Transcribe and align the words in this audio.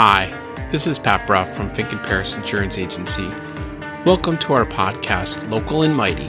Hi, 0.00 0.28
this 0.70 0.86
is 0.86 0.96
Pat 0.96 1.26
Bruff 1.26 1.56
from 1.56 1.74
Fink 1.74 1.90
and 1.90 2.00
Paris 2.00 2.36
Insurance 2.36 2.78
Agency. 2.78 3.28
Welcome 4.06 4.38
to 4.38 4.52
our 4.52 4.64
podcast, 4.64 5.50
Local 5.50 5.82
and 5.82 5.92
Mighty, 5.92 6.28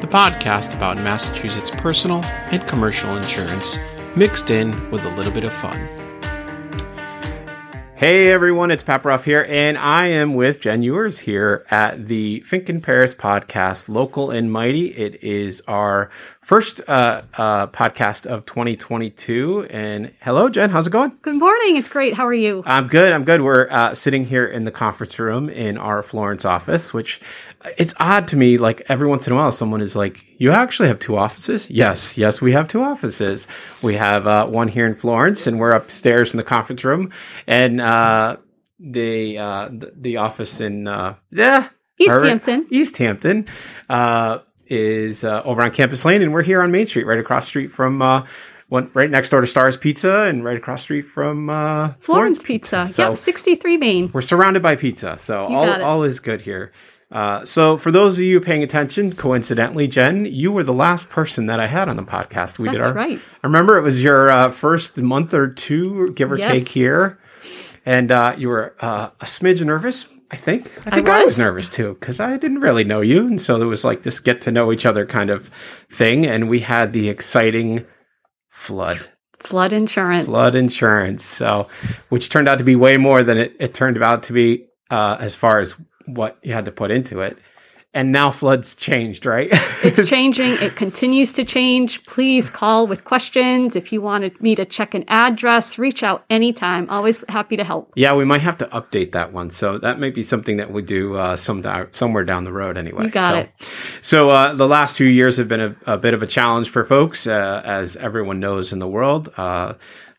the 0.00 0.08
podcast 0.08 0.74
about 0.74 0.96
Massachusetts 0.96 1.70
personal 1.70 2.24
and 2.50 2.66
commercial 2.66 3.16
insurance, 3.16 3.78
mixed 4.16 4.50
in 4.50 4.90
with 4.90 5.04
a 5.04 5.10
little 5.10 5.32
bit 5.32 5.44
of 5.44 5.52
fun. 5.52 5.88
Hey 7.96 8.32
everyone, 8.32 8.72
it's 8.72 8.82
Pat 8.82 9.04
Bruff 9.04 9.24
here, 9.24 9.46
and 9.48 9.78
I 9.78 10.08
am 10.08 10.34
with 10.34 10.60
Jen 10.60 10.82
Ewers 10.82 11.20
here 11.20 11.64
at 11.70 12.06
the 12.06 12.40
Fink 12.40 12.68
and 12.68 12.82
Paris 12.82 13.14
podcast, 13.14 13.88
Local 13.88 14.32
and 14.32 14.50
Mighty. 14.52 14.88
It 14.88 15.22
is 15.22 15.62
our 15.68 16.10
first 16.42 16.80
uh, 16.88 17.22
uh, 17.34 17.68
podcast 17.68 18.26
of 18.26 18.46
2022. 18.46 19.68
And 19.70 20.12
hello, 20.20 20.48
Jen, 20.48 20.70
how's 20.70 20.88
it 20.88 20.90
going? 20.90 21.16
Good 21.22 21.36
morning. 21.36 21.76
It's 21.76 21.88
great. 21.88 22.14
How 22.14 22.26
are 22.26 22.34
you? 22.34 22.64
I'm 22.66 22.88
good. 22.88 23.12
I'm 23.12 23.24
good. 23.24 23.42
We're 23.42 23.70
uh, 23.70 23.94
sitting 23.94 24.26
here 24.26 24.44
in 24.44 24.64
the 24.64 24.72
conference 24.72 25.18
room 25.20 25.48
in 25.48 25.78
our 25.78 26.02
Florence 26.02 26.44
office, 26.44 26.92
which 26.92 27.20
it's 27.76 27.94
odd 27.98 28.28
to 28.28 28.36
me. 28.36 28.58
Like 28.58 28.82
every 28.88 29.06
once 29.06 29.26
in 29.26 29.32
a 29.32 29.36
while, 29.36 29.52
someone 29.52 29.80
is 29.80 29.96
like, 29.96 30.24
"You 30.38 30.50
actually 30.50 30.88
have 30.88 30.98
two 30.98 31.16
offices?" 31.16 31.68
Yes, 31.70 32.16
yes, 32.16 32.40
we 32.40 32.52
have 32.52 32.68
two 32.68 32.82
offices. 32.82 33.46
We 33.82 33.94
have 33.94 34.26
uh, 34.26 34.46
one 34.46 34.68
here 34.68 34.86
in 34.86 34.94
Florence, 34.94 35.46
and 35.46 35.58
we're 35.58 35.72
upstairs 35.72 36.32
in 36.32 36.36
the 36.36 36.44
conference 36.44 36.84
room, 36.84 37.10
and 37.46 37.80
uh, 37.80 38.36
the, 38.78 39.38
uh, 39.38 39.68
the 39.68 39.92
the 39.96 40.16
office 40.18 40.60
in 40.60 40.86
uh, 40.86 41.14
yeah. 41.30 41.68
Easthampton. 42.00 42.66
East 42.70 42.96
Hampton 42.96 43.46
uh, 43.88 44.40
is 44.66 45.24
uh, 45.24 45.42
over 45.44 45.62
on 45.62 45.70
Campus 45.70 46.04
Lane, 46.04 46.22
and 46.22 46.32
we're 46.32 46.42
here 46.42 46.60
on 46.60 46.70
Main 46.70 46.86
Street, 46.86 47.06
right 47.06 47.18
across 47.18 47.44
the 47.44 47.50
street 47.50 47.72
from 47.72 48.02
uh, 48.02 48.26
one, 48.68 48.90
right 48.94 49.10
next 49.10 49.28
door 49.28 49.40
to 49.40 49.46
Stars 49.46 49.76
Pizza, 49.76 50.22
and 50.22 50.44
right 50.44 50.56
across 50.56 50.80
the 50.80 50.84
street 50.84 51.02
from 51.02 51.48
uh, 51.48 51.92
Florence 52.00 52.42
Pizza. 52.42 52.88
So 52.88 53.10
yep, 53.10 53.16
63 53.16 53.76
Main. 53.76 54.10
we're 54.12 54.22
surrounded 54.22 54.62
by 54.62 54.76
pizza, 54.76 55.16
so 55.18 55.44
all 55.44 55.82
all 55.82 56.02
is 56.02 56.20
good 56.20 56.42
here. 56.42 56.72
Uh, 57.14 57.44
so 57.46 57.78
for 57.78 57.92
those 57.92 58.14
of 58.18 58.24
you 58.24 58.40
paying 58.40 58.64
attention, 58.64 59.14
coincidentally, 59.14 59.86
Jen, 59.86 60.24
you 60.24 60.50
were 60.50 60.64
the 60.64 60.72
last 60.74 61.08
person 61.08 61.46
that 61.46 61.60
I 61.60 61.68
had 61.68 61.88
on 61.88 61.96
the 61.96 62.02
podcast. 62.02 62.58
We 62.58 62.68
did 62.68 62.80
our. 62.80 62.92
right. 62.92 63.20
I 63.42 63.46
remember 63.46 63.78
it 63.78 63.82
was 63.82 64.02
your 64.02 64.30
uh, 64.30 64.50
first 64.50 64.98
month 64.98 65.32
or 65.32 65.46
two, 65.48 66.12
give 66.14 66.32
or 66.32 66.38
Yes. 66.38 66.50
take, 66.50 66.68
here, 66.68 67.20
and 67.86 68.10
uh, 68.10 68.34
you 68.36 68.48
were 68.48 68.74
uh, 68.80 69.10
a 69.20 69.24
smidge 69.26 69.64
nervous. 69.64 70.08
I 70.30 70.36
think. 70.36 70.72
I 70.84 70.90
think 70.90 71.08
I, 71.08 71.18
was 71.20 71.34
was. 71.34 71.38
nervous 71.38 71.68
too 71.68 71.96
because 72.00 72.18
I 72.18 72.36
didn't 72.36 72.58
really 72.60 72.82
know 72.82 73.00
you, 73.00 73.24
and 73.28 73.40
so 73.40 73.58
there 73.58 73.68
was 73.68 73.84
like 73.84 74.02
this 74.02 74.18
get 74.18 74.42
to 74.42 74.50
know 74.50 74.72
each 74.72 74.84
other 74.84 75.06
kind 75.06 75.30
of 75.30 75.48
thing, 75.88 76.26
and 76.26 76.48
we 76.48 76.60
had 76.60 76.92
the 76.92 77.08
exciting 77.08 77.86
flood 78.50 79.08
Flood 79.38 79.72
insurance. 79.72 80.24
flood 80.26 80.54
insurance. 80.56 81.24
So, 81.24 81.68
which 82.08 82.30
turned 82.30 82.48
out 82.48 82.58
to 82.58 82.64
be 82.64 82.74
way 82.74 82.96
more 82.96 83.22
than 83.22 83.36
it, 83.38 83.54
it 83.60 83.74
turned 83.74 84.02
out 84.02 84.22
to 84.24 84.32
be 84.32 84.66
uh, 84.90 85.18
as 85.20 85.34
far 85.36 85.60
as 85.60 85.76
what 86.06 86.38
you 86.42 86.52
had 86.52 86.64
to 86.66 86.72
put 86.72 86.90
into 86.90 87.20
it. 87.20 87.38
And 87.96 88.10
now 88.10 88.32
floods 88.32 88.74
changed, 88.74 89.24
right? 89.24 89.48
It's 89.84 90.08
changing. 90.10 90.54
It 90.54 90.74
continues 90.74 91.32
to 91.34 91.44
change. 91.44 92.04
Please 92.06 92.50
call 92.50 92.88
with 92.88 93.04
questions. 93.04 93.76
If 93.76 93.92
you 93.92 94.02
wanted 94.02 94.40
me 94.40 94.56
to 94.56 94.64
check 94.64 94.94
an 94.94 95.04
address, 95.06 95.78
reach 95.78 96.02
out 96.02 96.24
anytime. 96.28 96.90
Always 96.90 97.22
happy 97.28 97.56
to 97.56 97.62
help. 97.62 97.92
yeah, 97.94 98.12
we 98.12 98.24
might 98.24 98.40
have 98.40 98.58
to 98.58 98.66
update 98.66 99.12
that 99.12 99.32
one. 99.32 99.48
So 99.50 99.78
that 99.78 100.00
might 100.00 100.12
be 100.12 100.24
something 100.24 100.56
that 100.56 100.72
we 100.72 100.82
do 100.82 101.14
uh, 101.14 101.36
some 101.36 101.64
somewhere 101.92 102.24
down 102.24 102.42
the 102.42 102.52
road 102.52 102.76
anyway. 102.76 103.04
You 103.04 103.10
got 103.10 103.30
so, 103.30 103.38
it. 103.38 103.50
So 104.02 104.30
uh, 104.30 104.54
the 104.54 104.66
last 104.66 104.96
two 104.96 105.08
years 105.08 105.36
have 105.36 105.46
been 105.46 105.60
a, 105.60 105.76
a 105.86 105.96
bit 105.96 106.14
of 106.14 106.22
a 106.22 106.26
challenge 106.26 106.70
for 106.70 106.84
folks, 106.84 107.28
uh, 107.28 107.62
as 107.64 107.94
everyone 107.94 108.40
knows 108.40 108.72
in 108.72 108.80
the 108.80 108.88
world. 108.88 109.32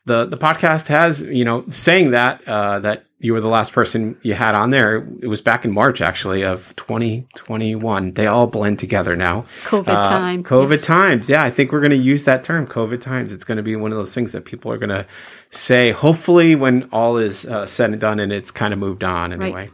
The 0.06 0.24
the 0.24 0.36
podcast 0.38 0.88
has, 0.88 1.20
you 1.22 1.44
know, 1.44 1.64
saying 1.68 2.12
that 2.12 2.46
uh, 2.48 2.78
that 2.80 3.04
you 3.18 3.32
were 3.32 3.40
the 3.40 3.48
last 3.48 3.72
person 3.72 4.16
you 4.22 4.34
had 4.34 4.54
on 4.54 4.70
there. 4.70 5.06
It 5.20 5.26
was 5.26 5.40
back 5.40 5.64
in 5.64 5.72
March, 5.72 6.00
actually, 6.00 6.42
of 6.44 6.74
2021. 6.76 8.12
They 8.12 8.26
all 8.26 8.46
blend 8.46 8.78
together 8.78 9.16
now. 9.16 9.46
COVID 9.64 9.88
Uh, 9.88 10.08
time. 10.08 10.44
COVID 10.44 10.70
Yes. 10.76 10.84
times. 10.84 11.28
Yeah, 11.28 11.42
I 11.42 11.50
think 11.50 11.72
we're 11.72 11.80
going 11.80 11.90
to 11.90 11.96
use 11.96 12.24
that 12.24 12.44
term, 12.44 12.66
COVID 12.66 13.00
times. 13.00 13.32
It's 13.32 13.44
going 13.44 13.56
to 13.56 13.62
be 13.62 13.74
one 13.74 13.90
of 13.90 13.98
those 13.98 14.12
things 14.14 14.32
that 14.32 14.44
people 14.44 14.70
are 14.70 14.78
going 14.78 14.90
to 14.90 15.06
say, 15.50 15.92
hopefully, 15.92 16.54
when 16.54 16.88
all 16.92 17.16
is 17.16 17.46
uh, 17.46 17.66
said 17.66 17.90
and 17.90 18.00
done 18.00 18.20
and 18.20 18.32
it's 18.32 18.50
kind 18.50 18.72
of 18.72 18.78
moved 18.78 19.02
on 19.02 19.32
anyway. 19.32 19.70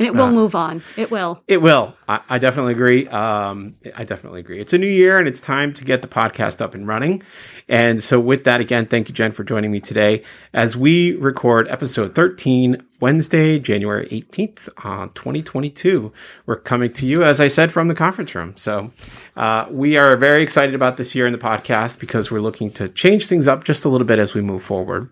And 0.00 0.08
it 0.08 0.14
will 0.14 0.24
uh, 0.24 0.32
move 0.32 0.56
on. 0.56 0.82
It 0.96 1.12
will. 1.12 1.40
It 1.46 1.62
will. 1.62 1.94
I, 2.08 2.20
I 2.28 2.38
definitely 2.38 2.72
agree. 2.72 3.06
Um, 3.06 3.76
I 3.94 4.02
definitely 4.02 4.40
agree. 4.40 4.60
It's 4.60 4.72
a 4.72 4.78
new 4.78 4.88
year 4.88 5.20
and 5.20 5.28
it's 5.28 5.40
time 5.40 5.72
to 5.74 5.84
get 5.84 6.02
the 6.02 6.08
podcast 6.08 6.60
up 6.60 6.74
and 6.74 6.88
running. 6.88 7.22
And 7.68 8.02
so, 8.02 8.18
with 8.18 8.42
that, 8.42 8.60
again, 8.60 8.86
thank 8.86 9.08
you, 9.08 9.14
Jen, 9.14 9.30
for 9.30 9.44
joining 9.44 9.70
me 9.70 9.78
today 9.78 10.24
as 10.52 10.76
we 10.76 11.12
record 11.12 11.68
episode 11.68 12.16
13, 12.16 12.82
Wednesday, 13.00 13.60
January 13.60 14.08
18th, 14.08 14.68
uh, 14.78 15.06
2022. 15.14 16.12
We're 16.44 16.56
coming 16.56 16.92
to 16.94 17.06
you, 17.06 17.22
as 17.22 17.40
I 17.40 17.46
said, 17.46 17.70
from 17.70 17.86
the 17.86 17.94
conference 17.94 18.34
room. 18.34 18.54
So, 18.56 18.90
uh, 19.36 19.66
we 19.70 19.96
are 19.96 20.16
very 20.16 20.42
excited 20.42 20.74
about 20.74 20.96
this 20.96 21.14
year 21.14 21.26
in 21.26 21.32
the 21.32 21.38
podcast 21.38 22.00
because 22.00 22.32
we're 22.32 22.40
looking 22.40 22.70
to 22.72 22.88
change 22.88 23.28
things 23.28 23.46
up 23.46 23.62
just 23.62 23.84
a 23.84 23.88
little 23.88 24.08
bit 24.08 24.18
as 24.18 24.34
we 24.34 24.40
move 24.40 24.64
forward. 24.64 25.10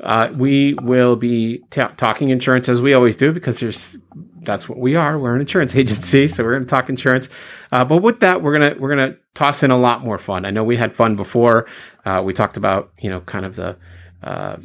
Uh, 0.00 0.30
we 0.34 0.74
will 0.74 1.16
be 1.16 1.58
ta 1.70 1.88
talking 1.96 2.30
insurance 2.30 2.68
as 2.68 2.82
we 2.82 2.92
always 2.92 3.16
do 3.16 3.32
because 3.32 3.60
there's 3.60 3.96
that's 4.42 4.68
what 4.68 4.78
we 4.78 4.94
are. 4.96 5.18
We're 5.18 5.34
an 5.34 5.40
insurance 5.40 5.74
agency, 5.76 6.28
so 6.28 6.44
we're 6.44 6.52
going 6.52 6.64
to 6.64 6.68
talk 6.68 6.88
insurance. 6.88 7.28
Uh, 7.72 7.84
but 7.84 7.98
with 7.98 8.20
that, 8.20 8.42
we're 8.42 8.54
gonna 8.54 8.76
we're 8.78 8.90
gonna 8.90 9.16
toss 9.34 9.62
in 9.62 9.70
a 9.70 9.78
lot 9.78 10.04
more 10.04 10.18
fun. 10.18 10.44
I 10.44 10.50
know 10.50 10.64
we 10.64 10.76
had 10.76 10.94
fun 10.94 11.16
before. 11.16 11.66
Uh, 12.04 12.22
we 12.24 12.32
talked 12.32 12.56
about 12.56 12.92
you 13.00 13.10
know 13.10 13.20
kind 13.20 13.44
of 13.44 13.56
the 13.56 13.76
uh, 14.22 14.56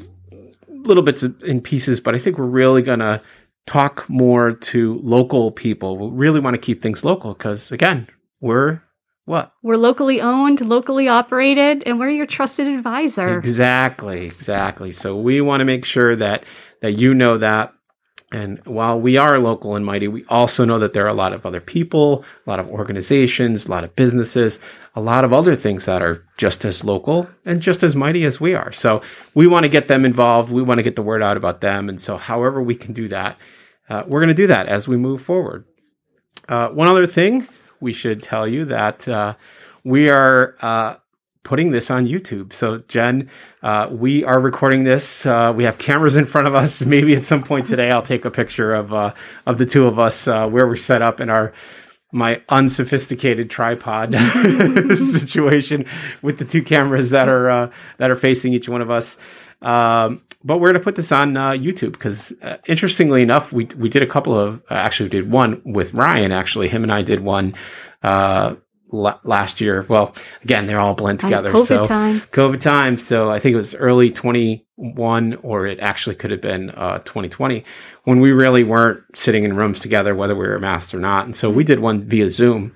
little 0.70 1.04
bits 1.04 1.24
in 1.24 1.62
pieces, 1.62 2.00
but 2.00 2.16
I 2.16 2.20
think 2.20 2.38
we're 2.38 2.46
really 2.46 2.82
gonna 2.82 3.22
talk 3.66 4.10
more 4.10 4.54
to 4.54 5.00
local 5.04 5.52
people. 5.52 5.98
We 5.98 6.18
really 6.18 6.40
want 6.40 6.56
to 6.56 6.60
keep 6.60 6.82
things 6.82 7.06
local 7.06 7.34
because 7.34 7.72
again, 7.72 8.08
we're 8.42 8.82
what 9.30 9.54
We're 9.62 9.78
locally 9.78 10.20
owned, 10.20 10.60
locally 10.60 11.08
operated, 11.08 11.84
and 11.86 12.00
we're 12.00 12.10
your 12.10 12.26
trusted 12.26 12.66
advisor. 12.66 13.38
Exactly, 13.38 14.26
exactly. 14.26 14.92
So 14.92 15.16
we 15.16 15.40
want 15.40 15.62
to 15.62 15.66
make 15.66 15.86
sure 15.86 16.16
that 16.16 16.44
that 16.82 16.94
you 16.94 17.14
know 17.14 17.38
that. 17.38 17.74
And 18.32 18.60
while 18.66 19.00
we 19.00 19.18
are 19.18 19.40
local 19.40 19.76
and 19.76 19.86
mighty, 19.86 20.08
we 20.08 20.24
also 20.26 20.66
know 20.66 20.80
that 20.80 20.94
there 20.94 21.06
are 21.06 21.10
a 21.10 21.14
lot 21.14 21.34
of 21.34 21.46
other 21.46 21.62
people, 21.62 22.26
a 22.46 22.50
lot 22.50 22.60
of 22.60 22.70
organizations, 22.70 23.68
a 23.68 23.72
lot 23.72 23.84
of 23.84 23.96
businesses, 23.96 24.60
a 24.96 25.02
lot 25.02 25.24
of 25.24 25.34
other 25.34 25.56
things 25.56 25.86
that 25.86 26.02
are 26.02 26.26
just 26.38 26.66
as 26.66 26.84
local 26.84 27.28
and 27.46 27.62
just 27.62 27.84
as 27.84 27.96
mighty 27.96 28.24
as 28.24 28.40
we 28.42 28.54
are. 28.54 28.72
So 28.72 29.02
we 29.34 29.48
want 29.48 29.64
to 29.64 29.70
get 29.70 29.88
them 29.88 30.06
involved. 30.06 30.52
We 30.52 30.62
want 30.64 30.80
to 30.80 30.84
get 30.84 30.96
the 30.96 31.02
word 31.04 31.24
out 31.24 31.38
about 31.38 31.62
them. 31.62 31.88
And 31.88 32.02
so, 32.02 32.18
however 32.18 32.64
we 32.64 32.76
can 32.76 32.94
do 32.94 33.08
that, 33.10 33.38
uh, 33.90 34.04
we're 34.08 34.22
going 34.22 34.30
to 34.30 34.34
do 34.34 34.48
that 34.48 34.68
as 34.68 34.88
we 34.88 34.98
move 34.98 35.22
forward. 35.22 35.66
Uh, 36.48 36.70
one 36.70 36.88
other 36.88 37.06
thing 37.06 37.48
we 37.82 37.94
should 37.94 38.22
tell 38.24 38.48
you 38.48 38.66
that 38.66 39.08
uh, 39.08 39.36
we 39.84 40.10
are 40.10 40.56
uh, 40.62 40.96
putting 41.44 41.72
this 41.72 41.90
on 41.90 42.06
YouTube. 42.06 42.54
So, 42.54 42.80
Jen, 42.88 43.30
uh, 43.64 43.88
we 43.92 44.24
are 44.24 44.40
recording 44.40 44.84
this. 44.84 45.26
Uh, 45.26 45.54
we 45.56 45.64
have 45.64 45.78
cameras 45.78 46.16
in 46.16 46.26
front 46.26 46.48
of 46.48 46.56
us. 46.56 46.82
Maybe 46.86 47.16
at 47.16 47.24
some 47.24 47.44
point 47.44 47.68
today, 47.68 47.92
I'll 47.92 48.02
take 48.02 48.26
a 48.26 48.32
picture 48.32 48.74
of 48.74 48.94
uh, 48.94 49.14
of 49.46 49.58
the 49.58 49.66
two 49.66 49.88
of 49.88 50.00
us 50.00 50.28
uh, 50.28 50.48
where 50.48 50.68
we're 50.68 50.76
set 50.76 51.02
up 51.02 51.20
in 51.22 51.30
our 51.30 51.54
my 52.12 52.42
unsophisticated 52.50 53.52
tripod 53.52 54.14
situation 54.98 55.86
with 56.24 56.40
the 56.40 56.46
two 56.46 56.64
cameras 56.64 57.12
that 57.12 57.30
are 57.30 57.72
that 57.98 58.10
are 58.10 58.16
facing 58.16 58.54
each 58.54 58.68
one 58.68 58.82
of 58.82 58.90
us. 58.90 59.18
Um, 59.62 60.22
but 60.50 60.58
we're 60.58 60.70
going 60.70 60.82
to 60.82 60.84
put 60.84 60.96
this 60.96 61.12
on 61.12 61.38
uh, 61.38 61.52
YouTube 61.52 61.92
because, 61.92 62.34
uh, 62.42 62.58
interestingly 62.66 63.22
enough, 63.22 63.54
we 63.54 63.66
we 63.78 63.88
did 63.88 64.02
a 64.02 64.08
couple 64.08 64.36
of 64.36 64.64
uh, 64.72 64.74
actually 64.74 65.06
we 65.06 65.12
did 65.12 65.30
one 65.30 65.62
with 65.64 65.94
Ryan. 65.94 66.32
Actually, 66.32 66.70
him 66.70 66.82
and 66.82 66.92
I 66.92 67.04
did 67.04 67.20
one 67.20 67.54
uh, 68.02 68.56
la- 68.92 69.20
last 69.24 69.62
year. 69.62 69.86
Well, 69.88 70.16
again, 70.44 70.66
they're 70.66 70.80
all 70.80 70.96
blend 70.96 71.20
together. 71.20 71.52
COVID 71.52 71.68
so 71.68 71.86
time. 71.86 72.22
COVID 72.32 72.62
time. 72.62 72.98
So 72.98 73.30
I 73.30 73.38
think 73.38 73.54
it 73.54 73.58
was 73.58 73.76
early 73.76 74.10
21, 74.10 75.36
or 75.44 75.68
it 75.68 75.80
actually 75.82 76.16
could 76.16 76.32
have 76.32 76.42
been 76.42 76.72
uh, 76.72 76.98
2020 76.98 77.64
when 78.06 78.20
we 78.20 78.32
really 78.32 78.64
weren't 78.64 79.04
sitting 79.16 79.44
in 79.44 79.56
rooms 79.56 79.80
together, 79.80 80.16
whether 80.16 80.34
we 80.34 80.48
were 80.48 80.58
masked 80.58 80.96
or 80.96 81.00
not. 81.00 81.26
And 81.26 81.36
so 81.36 81.52
we 81.52 81.64
did 81.64 81.80
one 81.80 82.06
via 82.06 82.28
Zoom. 82.32 82.74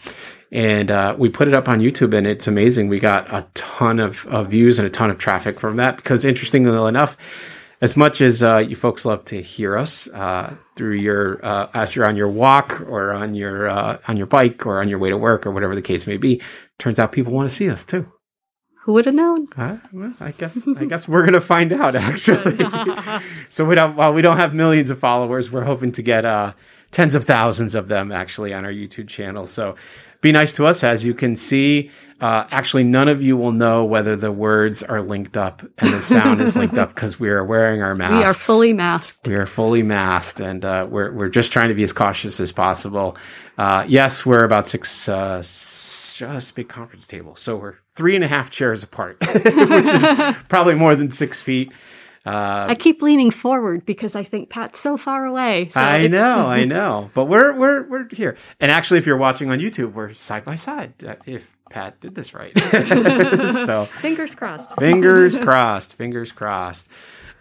And 0.51 0.91
uh, 0.91 1.15
we 1.17 1.29
put 1.29 1.47
it 1.47 1.55
up 1.55 1.67
on 1.67 1.79
YouTube, 1.79 2.15
and 2.15 2.27
it's 2.27 2.45
amazing. 2.45 2.87
We 2.87 2.99
got 2.99 3.25
a 3.33 3.47
ton 3.55 3.99
of, 3.99 4.27
of 4.27 4.51
views 4.51 4.77
and 4.77 4.85
a 4.85 4.91
ton 4.91 5.09
of 5.09 5.17
traffic 5.17 5.59
from 5.59 5.77
that 5.77 5.95
because, 5.95 6.23
interestingly 6.23 6.87
enough, 6.87 7.17
as 7.83 7.97
much 7.97 8.21
as 8.21 8.41
uh, 8.41 8.59
you 8.59 8.77
folks 8.77 9.03
love 9.03 9.25
to 9.25 9.41
hear 9.41 9.77
us 9.77 10.07
uh, 10.07 10.56
through 10.77 10.95
your 10.95 11.45
uh, 11.45 11.68
as 11.74 11.97
you're 11.97 12.07
on 12.07 12.15
your 12.15 12.30
walk 12.30 12.80
or 12.80 13.12
on 13.12 13.35
your 13.35 13.68
uh, 13.68 13.97
on 14.07 14.15
your 14.15 14.25
bike 14.25 14.65
or 14.65 14.80
on 14.80 14.88
your 14.88 15.00
way 15.00 15.09
to 15.09 15.18
work 15.18 15.45
or 15.45 15.51
whatever 15.51 15.75
the 15.75 15.81
case 15.81 16.07
may 16.07 16.15
be, 16.15 16.41
turns 16.80 16.97
out 16.97 17.12
people 17.12 17.33
want 17.33 17.50
to 17.50 17.53
see 17.53 17.69
us 17.69 17.85
too. 17.85 18.09
Who 18.85 18.94
would 18.94 19.06
have 19.06 19.15
known? 19.15 19.47
Uh, 19.57 19.77
well, 19.91 20.13
I 20.21 20.31
guess 20.31 20.57
I 20.77 20.85
guess 20.85 21.09
we're 21.09 21.25
gonna 21.25 21.41
find 21.41 21.74
out 21.74 21.94
actually. 21.97 22.57
so 23.50 23.65
we 23.65 23.75
don't, 23.75 23.97
while 23.97 24.13
we 24.13 24.21
don't 24.21 24.38
have 24.38 24.53
millions 24.53 24.89
of 24.89 24.97
followers, 24.97 25.51
we're 25.51 25.65
hoping 25.65 25.91
to 25.91 26.01
get 26.01 26.24
uh 26.24 26.53
tens 26.91 27.15
of 27.15 27.25
thousands 27.25 27.75
of 27.75 27.89
them 27.89 28.13
actually 28.13 28.53
on 28.53 28.63
our 28.63 28.71
YouTube 28.71 29.09
channel. 29.09 29.45
So 29.45 29.75
be 30.23 30.31
nice 30.31 30.53
to 30.53 30.65
us. 30.65 30.83
As 30.83 31.05
you 31.05 31.13
can 31.13 31.35
see, 31.35 31.91
uh, 32.19 32.47
actually, 32.49 32.83
none 32.85 33.07
of 33.07 33.21
you 33.21 33.37
will 33.37 33.51
know 33.51 33.83
whether 33.83 34.15
the 34.15 34.31
words 34.31 34.81
are 34.81 35.01
linked 35.01 35.37
up 35.37 35.61
and 35.77 35.93
the 35.93 36.01
sound 36.01 36.41
is 36.41 36.55
linked 36.55 36.77
up 36.77 36.95
because 36.95 37.19
we 37.19 37.29
are 37.29 37.43
wearing 37.43 37.83
our 37.83 37.93
masks. 37.93 38.17
We 38.17 38.23
are 38.23 38.33
fully 38.33 38.73
masked. 38.73 39.27
We 39.27 39.35
are 39.35 39.45
fully 39.45 39.83
masked, 39.83 40.39
and 40.39 40.65
uh, 40.65 40.87
we're 40.89 41.11
we're 41.11 41.29
just 41.29 41.51
trying 41.51 41.67
to 41.67 41.75
be 41.75 41.83
as 41.83 41.93
cautious 41.93 42.39
as 42.39 42.51
possible. 42.51 43.17
Uh, 43.57 43.85
yes, 43.87 44.25
we're 44.25 44.43
about 44.43 44.67
six. 44.67 45.07
Uh, 45.07 45.43
just 45.43 46.55
big 46.55 46.69
conference 46.69 47.05
table, 47.05 47.35
so 47.35 47.57
we're 47.57 47.75
three 47.95 48.15
and 48.15 48.23
a 48.23 48.27
half 48.27 48.49
chairs 48.49 48.83
apart, 48.83 49.17
which 49.33 49.45
is 49.45 50.35
probably 50.47 50.75
more 50.75 50.95
than 50.95 51.11
six 51.11 51.41
feet. 51.41 51.71
Uh, 52.25 52.67
I 52.69 52.75
keep 52.75 53.01
leaning 53.01 53.31
forward 53.31 53.85
because 53.85 54.15
I 54.15 54.23
think 54.23 54.49
Pat's 54.49 54.79
so 54.79 54.95
far 54.95 55.25
away. 55.25 55.69
So 55.69 55.79
I 55.79 56.07
know, 56.07 56.45
I 56.47 56.63
know, 56.63 57.11
but 57.13 57.25
we're 57.25 57.53
we're 57.53 57.83
we're 57.83 58.07
here. 58.09 58.37
And 58.61 58.71
actually, 58.71 58.99
if 58.99 59.05
you're 59.05 59.17
watching 59.17 59.51
on 59.51 59.59
YouTube, 59.59 59.93
we're 59.93 60.13
side 60.13 60.45
by 60.45 60.55
side. 60.55 60.93
If 61.25 61.53
Pat 61.69 61.99
did 61.99 62.15
this 62.15 62.33
right, 62.33 62.57
so 63.65 63.89
fingers 63.99 64.35
crossed. 64.35 64.73
Fingers 64.75 65.37
crossed. 65.41 65.93
Fingers 65.93 66.31
crossed. 66.31 66.87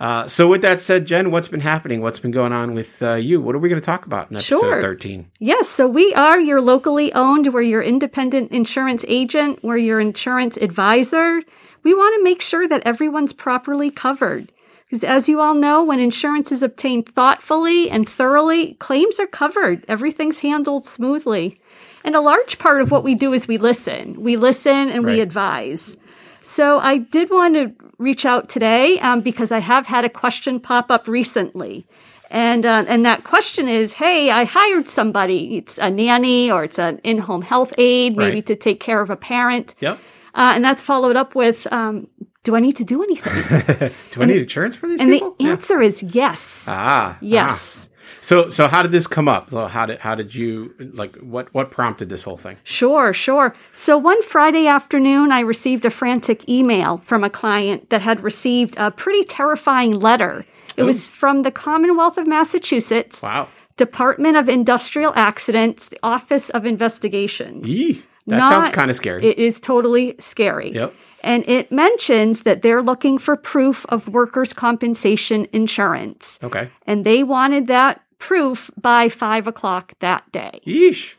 Uh, 0.01 0.27
so, 0.27 0.49
with 0.49 0.63
that 0.63 0.81
said, 0.81 1.07
Jen, 1.07 1.31
what's 1.31 1.47
been 1.47 1.61
happening? 1.61 2.01
What's 2.01 2.19
been 2.19 2.33
going 2.33 2.53
on 2.53 2.75
with 2.75 3.01
uh, 3.05 3.15
you? 3.15 3.41
What 3.41 3.55
are 3.55 3.61
we 3.61 3.69
going 3.69 3.81
to 3.81 3.87
talk 3.87 4.05
about 4.05 4.33
in 4.33 4.37
episode 4.37 4.59
sure. 4.59 4.81
13? 4.81 5.31
Yes. 5.39 5.69
So, 5.69 5.87
we 5.87 6.13
are 6.15 6.41
your 6.41 6.61
locally 6.61 7.13
owned, 7.13 7.55
we're 7.55 7.63
your 7.63 7.83
independent 7.83 8.51
insurance 8.51 9.05
agent, 9.07 9.63
we're 9.63 9.77
your 9.77 10.01
insurance 10.01 10.57
advisor. 10.57 11.43
We 11.85 11.95
want 11.95 12.17
to 12.19 12.25
make 12.25 12.43
sure 12.43 12.67
that 12.67 12.83
everyone's 12.85 13.33
properly 13.33 13.93
covered. 13.93 14.51
Because 14.93 15.05
as 15.05 15.27
you 15.27 15.41
all 15.41 15.55
know, 15.55 15.83
when 15.83 16.01
insurance 16.01 16.53
is 16.53 16.63
obtained 16.63 17.09
thoughtfully 17.09 17.89
and 17.89 18.07
thoroughly, 18.07 18.75
claims 18.75 19.19
are 19.19 19.27
covered. 19.27 19.87
Everything's 19.89 20.41
handled 20.41 20.85
smoothly. 20.85 21.59
And 22.05 22.15
a 22.15 22.21
large 22.21 22.59
part 22.59 22.83
of 22.83 22.91
what 22.91 23.03
we 23.03 23.15
do 23.15 23.33
is 23.33 23.49
we 23.49 23.57
listen. 23.57 24.21
We 24.23 24.37
listen 24.37 24.91
and 24.91 25.03
right. 25.03 25.15
we 25.15 25.21
advise. 25.23 25.97
So 26.43 26.79
I 26.79 26.99
did 26.99 27.31
want 27.31 27.55
to 27.55 27.73
reach 27.97 28.27
out 28.27 28.51
today 28.51 28.99
um, 28.99 29.23
because 29.23 29.51
I 29.51 29.61
have 29.61 29.87
had 29.87 30.05
a 30.05 30.11
question 30.11 30.61
pop 30.61 30.91
up 30.91 31.09
recently. 31.09 31.87
And, 32.31 32.67
uh, 32.67 32.85
and 32.87 33.07
that 33.07 33.25
question 33.25 33.69
is, 33.69 33.95
hey, 33.95 34.31
I 34.31 34.45
hired 34.45 34.91
somebody. 34.91 35.57
It's 35.57 35.79
a 35.79 35.89
nanny 35.89 36.51
or 36.51 36.65
it's 36.65 36.79
an 36.79 36.99
in-home 37.03 37.41
health 37.41 37.73
aide, 37.79 38.15
maybe 38.15 38.35
right. 38.35 38.47
to 38.47 38.57
take 38.57 38.79
care 38.79 39.01
of 39.01 39.09
a 39.09 39.17
parent. 39.17 39.75
Yep. 39.81 39.99
Uh, 40.35 40.53
and 40.55 40.63
that's 40.63 40.83
followed 40.83 41.17
up 41.17 41.35
with, 41.35 41.67
um, 41.73 42.09
do 42.45 42.57
I 42.57 42.61
need 42.61 42.77
to 42.77 42.85
do 42.85 43.03
anything? 43.03 43.93
do 44.11 44.23
I 44.23 44.25
need 44.25 44.43
insurance 44.43 44.77
for 44.77 44.89
these 44.89 45.01
and 45.01 45.11
people? 45.11 45.37
the 45.39 45.47
answer 45.47 45.81
yeah. 45.81 45.89
is 45.89 46.03
yes. 46.03 46.65
Ah, 46.69 47.19
yes. 47.21 47.89
Ah. 47.89 47.89
So, 48.21 48.51
so 48.51 48.69
how 48.69 48.83
did 48.83 48.93
this 48.93 49.07
come 49.07 49.29
up? 49.29 49.51
So 49.51 49.67
how 49.67 49.87
did 49.87 49.99
how 49.99 50.15
did 50.15 50.35
you 50.35 50.75
like 50.93 51.17
what 51.17 51.53
what 51.55 51.71
prompted 51.71 52.09
this 52.09 52.23
whole 52.23 52.37
thing? 52.37 52.57
Sure, 52.63 53.13
sure. 53.13 53.55
So 53.73 53.97
one 53.97 54.23
Friday 54.23 54.67
afternoon, 54.67 55.33
I 55.33 55.41
received 55.41 55.85
a 55.85 55.91
frantic 55.91 56.49
email 56.49 56.99
from 56.99 57.25
a 57.25 57.31
client 57.31 57.91
that 57.91 58.03
had 58.03 58.23
received 58.23 58.77
a 58.77 58.91
pretty 58.91 59.25
terrifying 59.25 59.93
letter. 59.93 60.45
It 60.77 60.83
Ooh. 60.83 60.87
was 60.87 61.07
from 61.07 61.43
the 61.43 61.51
Commonwealth 61.51 62.19
of 62.19 62.27
Massachusetts. 62.27 63.23
Wow. 63.23 63.49
Department 63.77 64.37
of 64.37 64.49
Industrial 64.49 65.13
Accidents, 65.17 65.89
the 65.89 65.99
Office 66.03 66.51
of 66.51 66.67
Investigations. 66.67 67.69
Yee, 67.69 68.03
that 68.27 68.39
Not, 68.39 68.49
sounds 68.51 68.75
kind 68.75 68.91
of 68.91 68.97
scary. 68.97 69.25
It 69.25 69.39
is 69.39 69.59
totally 69.61 70.15
scary. 70.19 70.73
Yep. 70.73 70.95
And 71.25 71.49
it 71.49 71.71
mentions 71.71 72.43
that 72.43 72.63
they're 72.63 72.83
looking 72.83 73.19
for 73.19 73.37
proof 73.37 73.87
of 73.89 74.09
workers' 74.09 74.53
compensation 74.53 75.47
insurance. 75.53 76.39
Okay. 76.43 76.69
And 76.87 77.05
they 77.05 77.23
wanted 77.23 77.69
that 77.69 78.03
proof 78.19 78.71
by 78.81 79.09
five 79.09 79.47
o'clock 79.47 79.93
that 80.01 80.31
day. 80.33 80.61
Yeesh. 80.67 81.15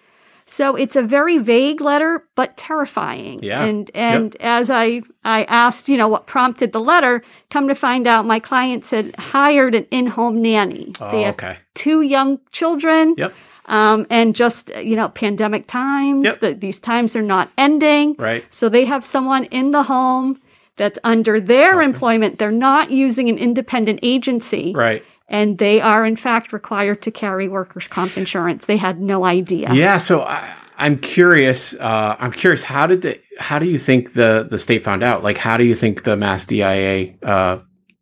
So 0.45 0.75
it's 0.75 0.97
a 0.97 1.01
very 1.01 1.37
vague 1.37 1.79
letter, 1.79 2.25
but 2.35 2.57
terrifying. 2.57 3.41
Yeah. 3.41 3.63
And 3.63 3.89
and 3.93 4.33
yep. 4.33 4.41
as 4.41 4.69
I 4.69 5.01
I 5.23 5.45
asked, 5.45 5.87
you 5.87 5.97
know, 5.97 6.09
what 6.09 6.27
prompted 6.27 6.73
the 6.73 6.81
letter, 6.81 7.23
come 7.49 7.69
to 7.69 7.75
find 7.75 8.07
out 8.07 8.25
my 8.25 8.39
clients 8.39 8.91
had 8.91 9.15
hired 9.17 9.73
an 9.73 9.87
in-home 9.89 10.41
nanny. 10.41 10.93
Oh, 10.99 11.11
they 11.11 11.23
have 11.23 11.35
okay. 11.35 11.57
two 11.75 12.01
young 12.01 12.39
children. 12.51 13.15
Yep. 13.17 13.33
Um, 13.65 14.05
and 14.09 14.35
just 14.35 14.69
you 14.75 14.95
know 14.95 15.09
pandemic 15.09 15.67
times 15.67 16.25
yep. 16.25 16.39
the, 16.41 16.53
these 16.53 16.79
times 16.79 17.15
are 17.15 17.21
not 17.21 17.49
ending. 17.57 18.15
Right. 18.17 18.45
So 18.49 18.69
they 18.69 18.85
have 18.85 19.05
someone 19.05 19.45
in 19.45 19.71
the 19.71 19.83
home 19.83 20.41
that's 20.75 20.99
under 21.03 21.39
their 21.39 21.77
okay. 21.77 21.85
employment. 21.85 22.39
They're 22.39 22.51
not 22.51 22.91
using 22.91 23.29
an 23.29 23.37
independent 23.37 23.99
agency. 24.03 24.73
Right. 24.75 25.03
And 25.29 25.57
they 25.57 25.79
are 25.79 26.05
in 26.05 26.15
fact 26.15 26.51
required 26.51 27.01
to 27.03 27.11
carry 27.11 27.47
workers 27.47 27.87
comp 27.87 28.17
insurance. 28.17 28.65
They 28.65 28.77
had 28.77 28.99
no 28.99 29.23
idea. 29.23 29.73
Yeah 29.73 29.97
so 29.97 30.23
I, 30.23 30.53
i'm 30.75 30.97
curious 30.97 31.75
uh, 31.75 32.15
i'm 32.19 32.31
curious 32.31 32.63
how 32.63 32.87
did 32.87 33.03
the 33.03 33.19
how 33.37 33.59
do 33.59 33.65
you 33.65 33.77
think 33.77 34.13
the 34.13 34.47
the 34.49 34.57
state 34.57 34.83
found 34.83 35.03
out? 35.03 35.23
Like 35.23 35.37
how 35.37 35.57
do 35.57 35.63
you 35.63 35.75
think 35.75 36.03
the 36.03 36.15
Mass 36.15 36.45
DIA 36.45 37.15
uh, 37.23 37.59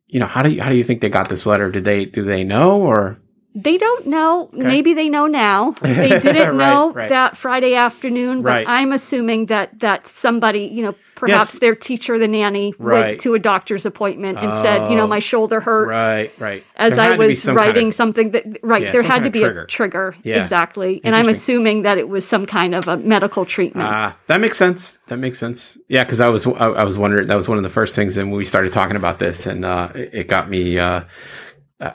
you 0.07 0.19
know 0.19 0.25
how 0.25 0.41
do 0.41 0.51
you 0.51 0.61
how 0.61 0.69
do 0.69 0.77
you 0.77 0.83
think 0.83 1.01
they 1.01 1.09
got 1.09 1.29
this 1.29 1.45
letter? 1.45 1.71
Did 1.71 1.85
they 1.85 2.05
do 2.05 2.23
they 2.23 2.43
know 2.43 2.81
or 2.81 3.20
they 3.53 3.77
don't 3.77 4.07
know. 4.07 4.49
Okay. 4.53 4.63
Maybe 4.63 4.93
they 4.93 5.09
know 5.09 5.27
now. 5.27 5.75
They 5.81 6.09
didn't 6.09 6.55
right, 6.55 6.55
know 6.55 6.91
right. 6.93 7.09
that 7.09 7.37
Friday 7.37 7.75
afternoon, 7.75 8.41
but 8.41 8.49
right. 8.49 8.67
I'm 8.67 8.91
assuming 8.91 9.47
that 9.47 9.79
that 9.81 10.07
somebody, 10.07 10.61
you 10.61 10.83
know, 10.83 10.95
perhaps 11.15 11.53
yes. 11.53 11.59
their 11.59 11.75
teacher, 11.75 12.17
the 12.17 12.27
nanny, 12.27 12.73
went 12.79 13.19
to 13.21 13.35
a 13.35 13.39
doctor's 13.39 13.85
appointment 13.85 14.39
and 14.39 14.51
oh, 14.51 14.63
said, 14.63 14.89
you 14.89 14.95
know, 14.95 15.05
my 15.05 15.19
shoulder 15.19 15.59
hurts. 15.59 15.89
Right, 15.89 16.33
right. 16.39 16.63
As 16.75 16.97
I 16.97 17.15
was 17.15 17.45
writing 17.45 17.73
kind 17.73 17.87
of, 17.89 17.93
something 17.93 18.31
that, 18.31 18.59
right, 18.63 18.83
yeah, 18.83 18.91
there 18.91 19.03
had 19.03 19.25
to 19.25 19.29
be 19.29 19.41
trigger. 19.41 19.63
a 19.63 19.67
trigger. 19.67 20.15
Yeah. 20.23 20.41
Exactly. 20.41 21.01
And 21.03 21.15
I'm 21.15 21.29
assuming 21.29 21.83
that 21.83 21.97
it 21.97 22.09
was 22.09 22.27
some 22.27 22.45
kind 22.45 22.73
of 22.73 22.87
a 22.87 22.97
medical 22.97 23.45
treatment. 23.45 23.87
Ah, 23.87 24.11
uh, 24.11 24.13
that 24.27 24.41
makes 24.41 24.57
sense. 24.57 24.97
That 25.07 25.17
makes 25.17 25.37
sense. 25.37 25.77
Yeah, 25.87 26.03
because 26.03 26.21
I 26.21 26.29
was 26.29 26.47
I, 26.47 26.51
I, 26.51 26.83
was 26.83 26.97
wondering 26.97 27.27
that 27.27 27.37
was 27.37 27.47
one 27.47 27.57
of 27.57 27.63
the 27.63 27.69
first 27.69 27.95
things, 27.95 28.17
and 28.17 28.31
we 28.31 28.43
started 28.45 28.73
talking 28.73 28.95
about 28.95 29.19
this, 29.19 29.45
and 29.45 29.63
uh, 29.63 29.89
it, 29.93 30.09
it 30.13 30.27
got 30.27 30.49
me. 30.49 30.79
Uh, 30.79 31.01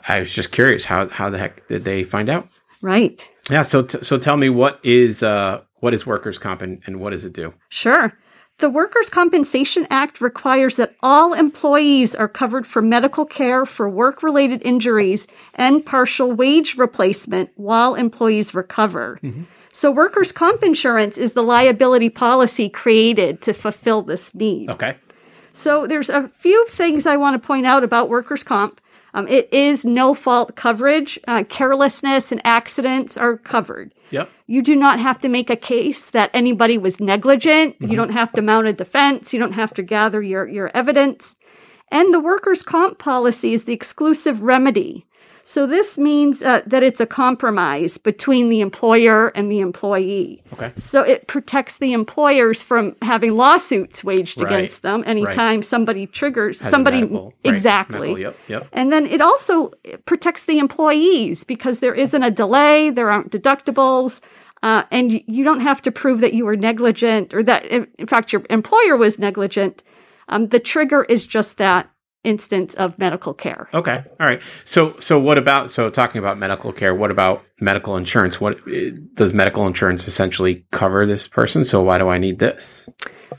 I 0.07 0.19
was 0.19 0.33
just 0.33 0.51
curious 0.51 0.85
how 0.85 1.07
how 1.09 1.29
the 1.29 1.37
heck 1.37 1.67
did 1.67 1.83
they 1.83 2.03
find 2.03 2.29
out? 2.29 2.47
Right. 2.81 3.27
Yeah. 3.49 3.61
So 3.61 3.83
t- 3.83 4.03
so 4.03 4.17
tell 4.17 4.37
me 4.37 4.49
what 4.49 4.79
is 4.83 5.23
uh, 5.23 5.61
what 5.79 5.93
is 5.93 6.05
workers' 6.05 6.37
comp 6.37 6.61
and, 6.61 6.81
and 6.85 6.99
what 6.99 7.11
does 7.11 7.25
it 7.25 7.33
do? 7.33 7.53
Sure. 7.69 8.13
The 8.59 8.69
Workers' 8.71 9.11
Compensation 9.11 9.85
Act 9.91 10.19
requires 10.19 10.77
that 10.77 10.95
all 11.03 11.33
employees 11.33 12.15
are 12.15 12.27
covered 12.27 12.65
for 12.65 12.81
medical 12.81 13.23
care 13.23 13.67
for 13.67 13.87
work 13.87 14.23
related 14.23 14.63
injuries 14.65 15.27
and 15.53 15.85
partial 15.85 16.31
wage 16.31 16.75
replacement 16.75 17.51
while 17.55 17.93
employees 17.93 18.55
recover. 18.55 19.19
Mm-hmm. 19.21 19.43
So, 19.71 19.91
workers' 19.91 20.31
comp 20.31 20.63
insurance 20.63 21.19
is 21.19 21.33
the 21.33 21.43
liability 21.43 22.09
policy 22.09 22.67
created 22.67 23.43
to 23.43 23.53
fulfill 23.53 24.01
this 24.01 24.33
need. 24.33 24.71
Okay. 24.71 24.97
So, 25.53 25.85
there's 25.85 26.09
a 26.09 26.27
few 26.29 26.65
things 26.67 27.05
I 27.05 27.15
want 27.15 27.39
to 27.39 27.47
point 27.47 27.67
out 27.67 27.83
about 27.83 28.09
workers' 28.09 28.43
comp. 28.43 28.81
Um, 29.17 29.27
it 29.27 29.51
is 29.51 29.83
no 29.83 30.13
fault 30.13 30.55
coverage. 30.55 31.17
Uh, 31.27 31.43
carelessness 31.43 32.31
and 32.31 32.39
accidents 32.43 33.17
are 33.17 33.35
covered. 33.35 33.95
Yep. 34.11 34.29
You 34.45 34.61
do 34.61 34.75
not 34.75 34.99
have 34.99 35.19
to 35.21 35.27
make 35.27 35.49
a 35.49 35.55
case 35.55 36.11
that 36.11 36.29
anybody 36.35 36.77
was 36.77 36.99
negligent. 36.99 37.73
Mm-hmm. 37.73 37.89
You 37.89 37.95
don't 37.95 38.11
have 38.11 38.31
to 38.33 38.43
mount 38.43 38.67
a 38.67 38.73
defense. 38.73 39.33
You 39.33 39.39
don't 39.39 39.53
have 39.53 39.73
to 39.73 39.81
gather 39.81 40.21
your, 40.21 40.47
your 40.47 40.69
evidence. 40.75 41.35
And 41.89 42.13
the 42.13 42.19
workers' 42.19 42.63
comp 42.63 42.97
policy 42.97 43.53
is 43.53 43.63
the 43.63 43.73
exclusive 43.73 44.43
remedy 44.43 45.07
so 45.47 45.65
this 45.65 45.97
means 45.97 46.43
uh, 46.43 46.61
that 46.67 46.83
it's 46.83 46.99
a 46.99 47.05
compromise 47.05 47.97
between 47.97 48.49
the 48.49 48.59
employer 48.59 49.29
and 49.29 49.49
the 49.49 49.61
employee. 49.61 50.43
Okay. 50.51 50.73
So 50.75 51.03
it 51.03 51.27
protects 51.27 51.77
the 51.77 51.93
employers 51.93 52.61
from 52.61 52.97
having 53.01 53.31
lawsuits 53.37 54.03
waged 54.03 54.41
right. 54.41 54.51
against 54.51 54.81
them 54.81 55.05
anytime 55.07 55.59
right. 55.59 55.65
somebody 55.65 56.05
triggers 56.05 56.59
Has 56.59 56.69
somebody 56.69 56.99
medical, 56.99 57.33
exactly. 57.45 58.13
Medical, 58.13 58.19
yep, 58.19 58.37
yep. 58.49 58.67
And 58.73 58.91
then 58.91 59.05
it 59.05 59.21
also 59.21 59.71
protects 60.03 60.43
the 60.43 60.59
employees 60.59 61.45
because 61.45 61.79
there 61.79 61.95
isn't 61.95 62.21
a 62.21 62.29
delay, 62.29 62.89
there 62.89 63.09
aren't 63.09 63.31
deductibles. 63.31 64.19
Uh, 64.63 64.83
and 64.91 65.13
you 65.27 65.45
don't 65.45 65.61
have 65.61 65.81
to 65.83 65.93
prove 65.93 66.19
that 66.19 66.33
you 66.33 66.43
were 66.43 66.57
negligent 66.57 67.33
or 67.33 67.41
that, 67.43 67.63
in 67.63 68.07
fact, 68.07 68.33
your 68.33 68.43
employer 68.49 68.97
was 68.97 69.17
negligent. 69.17 69.81
Um, 70.27 70.47
the 70.47 70.59
trigger 70.59 71.03
is 71.03 71.25
just 71.25 71.57
that 71.57 71.89
instance 72.23 72.73
of 72.75 72.99
medical 72.99 73.33
care. 73.33 73.69
Okay. 73.73 74.03
All 74.19 74.27
right. 74.27 74.41
So 74.65 74.95
so 74.99 75.17
what 75.19 75.37
about 75.37 75.71
so 75.71 75.89
talking 75.89 76.19
about 76.19 76.37
medical 76.37 76.73
care, 76.73 76.93
what 76.93 77.09
about 77.09 77.43
medical 77.61 77.95
insurance? 77.95 78.41
What 78.41 78.57
does 79.15 79.33
medical 79.33 79.65
insurance 79.65 80.07
essentially 80.07 80.65
cover 80.71 81.05
this 81.05 81.27
person? 81.27 81.63
So 81.63 81.81
why 81.81 81.97
do 81.97 82.09
I 82.09 82.17
need 82.17 82.39
this? 82.39 82.89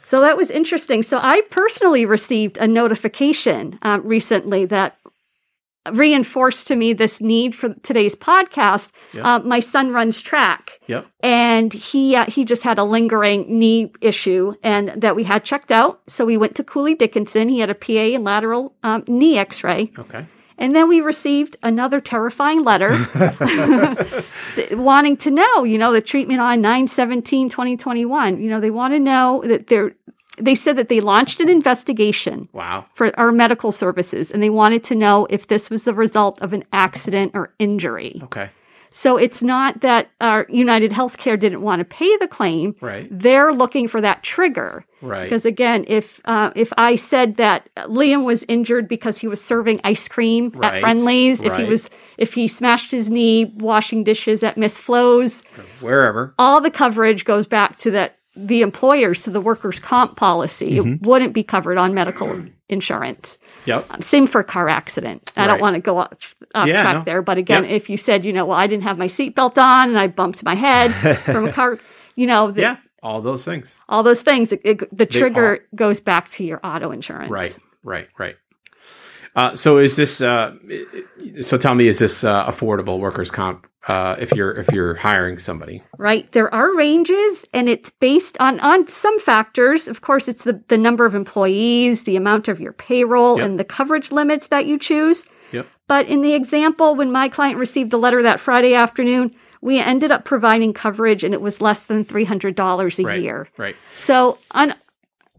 So 0.02 0.20
that 0.22 0.36
was 0.36 0.50
interesting. 0.50 1.02
So 1.02 1.18
I 1.20 1.42
personally 1.50 2.06
received 2.06 2.56
a 2.56 2.66
notification 2.66 3.78
uh, 3.82 4.00
recently 4.02 4.64
that 4.66 4.96
reinforced 5.92 6.66
to 6.68 6.76
me 6.76 6.92
this 6.92 7.20
need 7.20 7.54
for 7.54 7.74
today's 7.82 8.14
podcast. 8.14 8.92
Yep. 9.12 9.24
Uh, 9.24 9.38
my 9.40 9.60
son 9.60 9.92
runs 9.92 10.20
track, 10.20 10.80
yep. 10.86 11.06
and 11.20 11.72
he 11.72 12.16
uh, 12.16 12.26
he 12.26 12.44
just 12.44 12.62
had 12.62 12.78
a 12.78 12.84
lingering 12.84 13.58
knee 13.58 13.92
issue, 14.00 14.54
and 14.62 14.90
that 15.00 15.16
we 15.16 15.24
had 15.24 15.44
checked 15.44 15.70
out. 15.70 16.00
So 16.06 16.24
we 16.24 16.36
went 16.36 16.54
to 16.56 16.64
Cooley 16.64 16.94
Dickinson. 16.94 17.48
He 17.48 17.60
had 17.60 17.70
a 17.70 17.74
PA 17.74 17.92
and 17.92 18.24
lateral 18.24 18.74
um, 18.82 19.04
knee 19.06 19.38
X-ray. 19.38 19.92
Okay. 19.98 20.26
And 20.58 20.74
then 20.74 20.88
we 20.88 21.00
received 21.00 21.56
another 21.62 22.00
terrifying 22.00 22.64
letter 22.64 23.06
wanting 24.72 25.16
to 25.18 25.30
know, 25.30 25.62
you 25.62 25.78
know, 25.78 25.92
the 25.92 26.00
treatment 26.00 26.40
on 26.40 26.60
917 26.60 27.48
2021. 27.48 28.42
You 28.42 28.50
know, 28.50 28.60
they 28.60 28.70
want 28.70 28.92
to 28.92 28.98
know 28.98 29.42
that 29.46 29.68
they're, 29.68 29.94
they 30.40 30.54
said 30.54 30.76
that 30.76 30.88
they 30.88 31.00
launched 31.00 31.40
an 31.40 31.48
investigation 31.48 32.48
Wow. 32.52 32.86
for 32.94 33.18
our 33.18 33.32
medical 33.32 33.72
services 33.72 34.30
and 34.30 34.42
they 34.42 34.50
wanted 34.50 34.84
to 34.84 34.94
know 34.94 35.26
if 35.30 35.46
this 35.48 35.70
was 35.70 35.84
the 35.84 35.94
result 35.94 36.40
of 36.40 36.52
an 36.52 36.64
accident 36.72 37.32
or 37.34 37.52
injury. 37.58 38.20
Okay. 38.24 38.50
So 38.90 39.18
it's 39.18 39.42
not 39.42 39.82
that 39.82 40.08
our 40.18 40.46
United 40.48 40.92
Healthcare 40.92 41.38
didn't 41.38 41.60
want 41.60 41.80
to 41.80 41.84
pay 41.84 42.16
the 42.16 42.26
claim. 42.26 42.74
Right. 42.80 43.06
They're 43.10 43.52
looking 43.52 43.86
for 43.86 44.00
that 44.00 44.22
trigger. 44.22 44.86
Right. 45.02 45.24
Because 45.24 45.44
again, 45.44 45.84
if 45.88 46.20
uh, 46.24 46.52
if 46.56 46.72
I 46.78 46.96
said 46.96 47.36
that 47.36 47.68
Liam 47.76 48.24
was 48.24 48.44
injured 48.48 48.88
because 48.88 49.18
he 49.18 49.28
was 49.28 49.42
serving 49.44 49.80
ice 49.84 50.08
cream 50.08 50.50
Right. 50.54 50.74
at 50.76 50.80
Friendly's, 50.80 51.42
if 51.42 51.54
he 51.58 51.64
was 51.64 51.90
if 52.16 52.32
he 52.32 52.48
smashed 52.48 52.90
his 52.90 53.10
knee 53.10 53.44
washing 53.58 54.04
dishes 54.04 54.42
at 54.42 54.56
Miss 54.56 54.78
Flo's, 54.78 55.42
Wherever. 55.80 56.34
all 56.38 56.60
the 56.62 56.70
coverage 56.70 57.26
goes 57.26 57.46
back 57.46 57.76
to 57.78 57.90
that 57.90 58.17
the 58.46 58.62
employers 58.62 59.22
to 59.24 59.30
the 59.30 59.40
workers' 59.40 59.80
comp 59.80 60.16
policy. 60.16 60.76
Mm-hmm. 60.76 60.92
It 60.92 61.02
wouldn't 61.02 61.32
be 61.32 61.42
covered 61.42 61.76
on 61.76 61.92
medical 61.94 62.44
insurance. 62.68 63.36
Yep. 63.66 64.02
Same 64.04 64.26
for 64.26 64.40
a 64.40 64.44
car 64.44 64.68
accident. 64.68 65.30
I 65.36 65.46
don't 65.46 65.60
want 65.60 65.74
to 65.74 65.80
go 65.80 65.98
off, 65.98 66.36
off 66.54 66.68
Yeah, 66.68 66.82
track 66.82 66.94
no. 66.96 67.02
there, 67.04 67.22
but 67.22 67.36
again, 67.38 67.64
Yep. 67.64 67.72
if 67.72 67.90
you 67.90 67.96
said, 67.96 68.24
you 68.24 68.32
know, 68.32 68.46
well, 68.46 68.56
I 68.56 68.66
didn't 68.66 68.84
have 68.84 68.96
my 68.98 69.08
seatbelt 69.08 69.58
on 69.58 69.88
and 69.90 69.98
I 69.98 70.06
bumped 70.06 70.44
my 70.44 70.54
head 70.54 70.92
from 71.24 71.48
a 71.48 71.52
car, 71.52 71.78
you 72.14 72.26
know, 72.26 72.50
the, 72.50 72.60
Yeah. 72.62 72.76
All 73.02 73.20
those 73.22 73.44
things. 73.44 73.78
all 73.88 74.02
those 74.02 74.22
things, 74.22 74.52
it, 74.52 74.60
it- 74.64 74.96
the 74.96 75.06
trigger 75.06 75.60
goes 75.74 76.00
back 76.00 76.28
to 76.30 76.44
your 76.44 76.60
auto 76.64 76.90
insurance. 76.90 77.30
Right. 77.30 77.58
Right. 77.82 78.08
Right. 78.18 78.36
Uh, 79.38 79.54
so 79.54 79.78
is 79.78 79.94
this? 79.94 80.20
Uh, 80.20 80.52
so 81.40 81.56
tell 81.56 81.76
me, 81.76 81.86
is 81.86 82.00
this 82.00 82.24
uh, 82.24 82.44
affordable 82.50 82.98
workers' 82.98 83.30
comp? 83.30 83.68
Uh, 83.86 84.16
if 84.18 84.32
you're 84.32 84.50
if 84.50 84.68
you're 84.72 84.94
hiring 84.96 85.38
somebody, 85.38 85.82
Right. 85.96 86.30
There 86.32 86.52
are 86.52 86.76
ranges 86.76 87.46
and 87.54 87.68
it's 87.70 87.88
based 87.88 88.36
on 88.38 88.58
on 88.60 88.88
some 88.88 89.18
factors. 89.20 89.86
Of 89.86 90.00
course, 90.02 90.26
it's 90.28 90.42
the, 90.44 90.62
the 90.68 90.76
number 90.76 91.06
of 91.06 91.14
employees, 91.14 92.02
the 92.02 92.16
amount 92.16 92.48
of 92.48 92.60
your 92.60 92.72
payroll, 92.72 93.38
Yep. 93.38 93.46
and 93.46 93.58
the 93.60 93.64
coverage 93.64 94.10
limits 94.10 94.48
that 94.48 94.66
you 94.66 94.76
choose. 94.78 95.24
Yep. 95.52 95.66
But 95.86 96.06
in 96.06 96.20
the 96.20 96.34
example, 96.34 96.96
when 96.96 97.10
my 97.12 97.28
client 97.30 97.58
received 97.58 97.90
the 97.92 97.98
letter 97.98 98.22
that 98.24 98.40
Friday 98.40 98.74
afternoon, 98.74 99.34
we 99.62 99.78
ended 99.80 100.10
up 100.10 100.24
providing 100.24 100.74
coverage 100.74 101.24
and 101.24 101.32
it 101.32 101.40
was 101.40 101.60
less 101.60 101.84
than 101.84 102.04
$300 102.04 102.98
a 102.98 103.02
right? 103.06 103.22
year. 103.22 103.48
Right. 103.56 103.76
So 103.96 104.36
on 104.50 104.74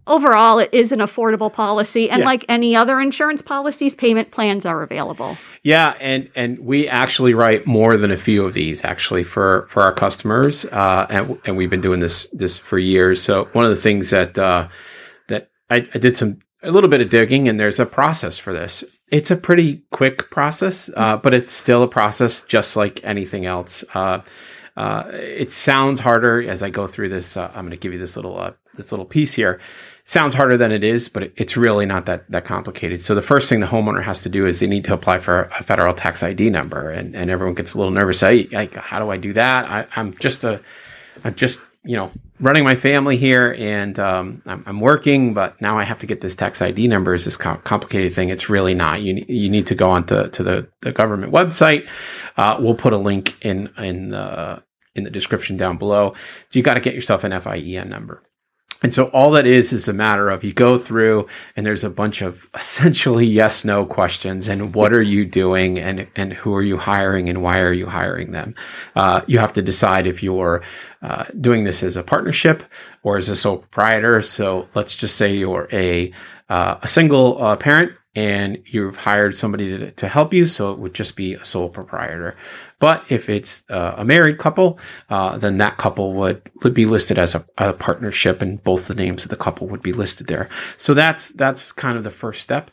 overall, 0.09 0.59
it 0.59 0.69
is 0.73 0.91
an 0.91 0.99
affordable 0.99 1.51
policy. 1.51 2.09
And 2.09 2.19
Yeah. 2.19 2.25
like 2.25 2.43
any 2.49 2.75
other 2.75 2.99
insurance 2.99 3.41
policies, 3.41 3.95
payment 3.95 4.31
plans 4.31 4.65
are 4.65 4.83
available. 4.83 5.37
Yeah, 5.63 5.93
and 5.99 6.29
and 6.35 6.59
we 6.59 6.87
actually 6.87 7.33
write 7.33 7.65
more 7.65 7.95
than 7.97 8.11
a 8.11 8.17
few 8.17 8.45
of 8.45 8.53
these 8.53 8.83
actually 8.83 9.23
for 9.23 9.67
for 9.69 9.83
our 9.83 9.93
customers, 9.93 10.65
uh, 10.65 11.05
and 11.09 11.39
and 11.45 11.55
we've 11.57 11.69
been 11.69 11.81
doing 11.81 11.99
this 12.01 12.27
this 12.33 12.57
for 12.57 12.77
years. 12.77 13.21
So 13.21 13.47
one 13.53 13.65
of 13.65 13.71
the 13.71 13.81
things 13.81 14.09
that 14.09 14.37
uh, 14.37 14.67
that 15.27 15.49
I, 15.69 15.87
I 15.93 15.97
did 15.99 16.17
some 16.17 16.39
a 16.63 16.71
little 16.71 16.89
bit 16.89 16.99
of 17.01 17.09
digging, 17.09 17.47
and 17.47 17.59
there's 17.59 17.79
a 17.79 17.85
process 17.85 18.37
for 18.37 18.51
this. 18.51 18.83
It's 19.11 19.31
a 19.31 19.35
pretty 19.37 19.83
quick 19.91 20.29
process, 20.29 20.89
uh, 20.95 21.17
but 21.17 21.33
it's 21.33 21.51
still 21.53 21.81
a 21.83 21.87
process, 21.87 22.43
just 22.43 22.75
like 22.75 22.99
anything 23.03 23.45
else. 23.45 23.83
Uh, 23.95 24.19
uh, 24.77 25.03
it 25.11 25.51
sounds 25.51 25.99
harder 25.99 26.41
as 26.47 26.61
I 26.63 26.69
go 26.69 26.85
through 26.87 27.09
this. 27.09 27.35
Uh, 27.35 27.47
I'm 27.55 27.61
going 27.65 27.71
to 27.71 27.77
give 27.77 27.91
you 27.91 27.99
this 27.99 28.15
little 28.15 28.39
uh, 28.39 28.51
this 28.75 28.91
little 28.91 29.05
piece 29.05 29.33
here. 29.33 29.59
Sounds 30.09 30.33
harder 30.33 30.57
than 30.57 30.71
it 30.71 30.83
is, 30.83 31.07
but 31.07 31.31
it's 31.35 31.55
really 31.55 31.85
not 31.85 32.07
that 32.07 32.27
that 32.31 32.43
complicated. 32.43 32.99
So 32.99 33.13
the 33.13 33.21
first 33.21 33.47
thing 33.47 33.59
the 33.59 33.67
homeowner 33.67 34.03
has 34.03 34.23
to 34.23 34.29
do 34.29 34.47
is 34.47 34.59
they 34.59 34.65
need 34.65 34.85
to 34.85 34.93
apply 34.95 35.19
for 35.19 35.43
a 35.55 35.63
federal 35.63 35.93
tax 35.93 36.23
ID 36.23 36.49
number, 36.49 36.89
and, 36.89 37.15
and 37.15 37.29
everyone 37.29 37.53
gets 37.53 37.75
a 37.75 37.77
little 37.77 37.91
nervous. 37.91 38.23
Like, 38.23 38.73
how 38.73 38.97
do 38.97 39.11
I 39.11 39.17
do 39.17 39.33
that? 39.33 39.65
I, 39.69 39.85
I'm 39.95 40.17
just 40.17 40.43
a, 40.43 40.63
I'm 41.23 41.35
just 41.35 41.59
you 41.83 41.95
know 41.95 42.11
running 42.39 42.63
my 42.63 42.75
family 42.75 43.17
here, 43.17 43.55
and 43.59 43.99
um, 43.99 44.41
I'm, 44.47 44.63
I'm 44.65 44.79
working, 44.79 45.35
but 45.35 45.61
now 45.61 45.77
I 45.77 45.83
have 45.83 45.99
to 45.99 46.07
get 46.07 46.21
this 46.21 46.33
tax 46.33 46.59
ID 46.59 46.87
number. 46.87 47.13
Is 47.13 47.25
this 47.25 47.37
com- 47.37 47.61
complicated 47.61 48.15
thing? 48.15 48.29
It's 48.29 48.49
really 48.49 48.73
not. 48.73 49.03
You 49.03 49.23
you 49.27 49.47
need 49.47 49.67
to 49.67 49.75
go 49.75 49.91
onto 49.91 50.27
to 50.27 50.41
the 50.41 50.67
the 50.81 50.91
government 50.91 51.31
website. 51.31 51.87
Uh, 52.35 52.57
we'll 52.59 52.73
put 52.73 52.93
a 52.93 52.97
link 52.97 53.37
in 53.45 53.69
in 53.77 54.09
the 54.09 54.63
in 54.95 55.03
the 55.03 55.11
description 55.11 55.55
down 55.55 55.77
below. 55.77 56.15
So 56.49 56.57
you 56.57 56.63
got 56.63 56.73
to 56.73 56.79
get 56.79 56.95
yourself 56.95 57.23
an 57.23 57.31
FEIN 57.31 57.89
number. 57.89 58.23
And 58.81 58.93
so 58.93 59.05
all 59.07 59.31
that 59.31 59.45
is 59.45 59.73
is 59.73 59.87
a 59.87 59.93
matter 59.93 60.29
of 60.29 60.43
you 60.43 60.53
go 60.53 60.77
through 60.77 61.27
and 61.55 61.65
there's 61.65 61.83
a 61.83 61.89
bunch 61.89 62.21
of 62.21 62.47
essentially 62.55 63.25
yes 63.25 63.65
no 63.65 63.85
questions 63.85 64.47
and 64.47 64.73
what 64.73 64.93
are 64.93 65.01
you 65.01 65.25
doing 65.25 65.77
and 65.77 66.07
and 66.15 66.33
who 66.33 66.53
are 66.55 66.63
you 66.63 66.77
hiring 66.77 67.29
and 67.29 67.41
why 67.41 67.59
are 67.59 67.73
you 67.73 67.87
hiring 67.87 68.31
them. 68.31 68.55
Uh, 68.95 69.21
you 69.27 69.39
have 69.39 69.53
to 69.53 69.61
decide 69.61 70.07
if 70.07 70.23
you're 70.23 70.61
uh, 71.01 71.25
doing 71.39 71.63
this 71.63 71.83
as 71.83 71.97
a 71.97 72.03
partnership 72.03 72.63
or 73.03 73.17
as 73.17 73.29
a 73.29 73.35
sole 73.35 73.57
proprietor. 73.57 74.21
So 74.21 74.67
let's 74.75 74.95
just 74.95 75.15
say 75.15 75.35
you're 75.35 75.67
a 75.73 76.13
uh, 76.49 76.79
a 76.81 76.87
single 76.87 77.41
uh, 77.43 77.55
parent 77.55 77.93
and 78.19 78.61
you've 78.65 78.97
hired 78.97 79.37
somebody 79.37 79.77
to, 79.77 79.91
to 79.91 80.09
help 80.09 80.33
you, 80.33 80.45
so 80.45 80.73
it 80.73 80.79
would 80.79 80.93
just 80.93 81.15
be 81.15 81.35
a 81.35 81.43
sole 81.45 81.69
proprietor. 81.69 82.35
But 82.77 83.05
if 83.07 83.29
it's 83.29 83.63
uh, 83.69 83.95
a 83.97 84.03
married 84.03 84.37
couple, 84.37 84.77
uh, 85.09 85.37
then 85.37 85.55
that 85.57 85.77
couple 85.77 86.11
would 86.15 86.41
would 86.61 86.73
be 86.73 86.85
listed 86.85 87.17
as 87.17 87.33
a, 87.33 87.45
a 87.57 87.71
partnership, 87.71 88.41
and 88.41 88.61
both 88.61 88.87
the 88.87 88.93
names 88.93 89.23
of 89.23 89.29
the 89.29 89.37
couple 89.37 89.67
would 89.67 89.81
be 89.81 89.93
listed 89.93 90.27
there. 90.27 90.49
So 90.75 90.93
that's 90.93 91.29
that's 91.29 91.71
kind 91.71 91.97
of 91.97 92.03
the 92.03 92.11
first 92.11 92.41
step. 92.41 92.71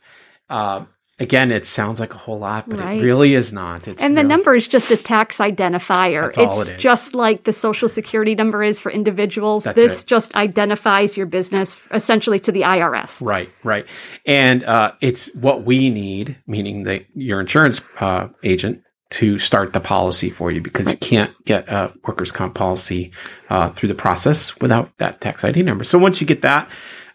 Uh, 0.51 0.87
again, 1.19 1.51
it 1.51 1.65
sounds 1.65 1.99
like 1.99 2.13
a 2.15 2.19
whole 2.19 2.39
lot, 2.39 2.69
but 2.69 2.79
Right. 2.79 3.01
it 3.01 3.05
really 3.05 3.35
is 3.35 3.53
not. 3.53 3.89
It's 3.89 4.03
And 4.03 4.17
the 4.17 4.21
really- 4.23 4.29
number 4.29 4.55
is 4.55 4.69
just 4.69 4.91
a 4.91 4.97
tax 4.97 5.39
identifier. 5.39 6.29
It's 6.37 6.69
it 6.69 6.77
is. 6.77 6.83
just 6.83 7.15
like 7.15 7.45
the 7.45 7.53
social 7.53 7.89
security 7.89 8.35
number 8.35 8.63
is 8.63 8.81
for 8.81 8.93
individuals. 8.93 9.65
That's 9.65 9.77
this 9.77 10.03
it. 10.03 10.07
just 10.07 10.35
identifies 10.37 11.17
your 11.17 11.27
business 11.27 11.77
essentially 11.93 12.39
to 12.41 12.53
the 12.53 12.63
IRS. 12.65 13.23
Right, 13.25 13.51
right. 13.65 13.87
And 14.27 14.65
uh, 14.65 14.93
it's 15.01 15.35
what 15.35 15.65
we 15.65 15.89
need, 15.91 16.37
meaning 16.47 16.83
the, 16.85 17.05
your 17.15 17.41
insurance 17.41 17.81
uh, 18.01 18.29
agent, 18.45 18.83
to 19.09 19.39
start 19.39 19.73
the 19.73 19.81
policy 19.81 20.29
for 20.31 20.51
you 20.51 20.61
because 20.61 20.91
you 20.91 20.97
can't 20.97 21.31
get 21.45 21.69
a 21.69 21.93
workers' 22.09 22.33
comp 22.33 22.55
policy 22.57 23.13
uh, 23.51 23.71
through 23.71 23.89
the 23.89 23.95
process 23.95 24.59
without 24.61 24.91
that 24.99 25.21
tax 25.21 25.45
ID 25.45 25.63
number. 25.63 25.85
So 25.85 25.97
once 25.97 26.21
you 26.21 26.27
get 26.27 26.43
that, 26.43 26.69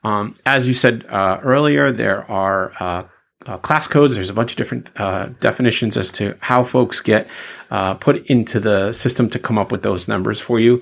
um, 0.05 0.37
as 0.45 0.69
you 0.69 0.73
said 0.73 1.05
uh, 1.09 1.39
earlier, 1.43 1.91
there 1.91 2.23
are 2.31 2.71
uh, 2.79 3.03
uh, 3.45 3.57
class 3.57 3.87
codes. 3.87 4.15
There's 4.15 4.29
a 4.29 4.33
bunch 4.33 4.51
of 4.51 4.57
different 4.57 4.89
uh, 4.99 5.29
definitions 5.39 5.97
as 5.97 6.11
to 6.13 6.35
how 6.39 6.63
folks 6.63 6.99
get 6.99 7.27
uh, 7.69 7.95
put 7.95 8.25
into 8.27 8.59
the 8.59 8.93
system 8.93 9.29
to 9.31 9.39
come 9.39 9.57
up 9.57 9.71
with 9.71 9.83
those 9.83 10.07
numbers 10.07 10.39
for 10.39 10.59
you. 10.59 10.81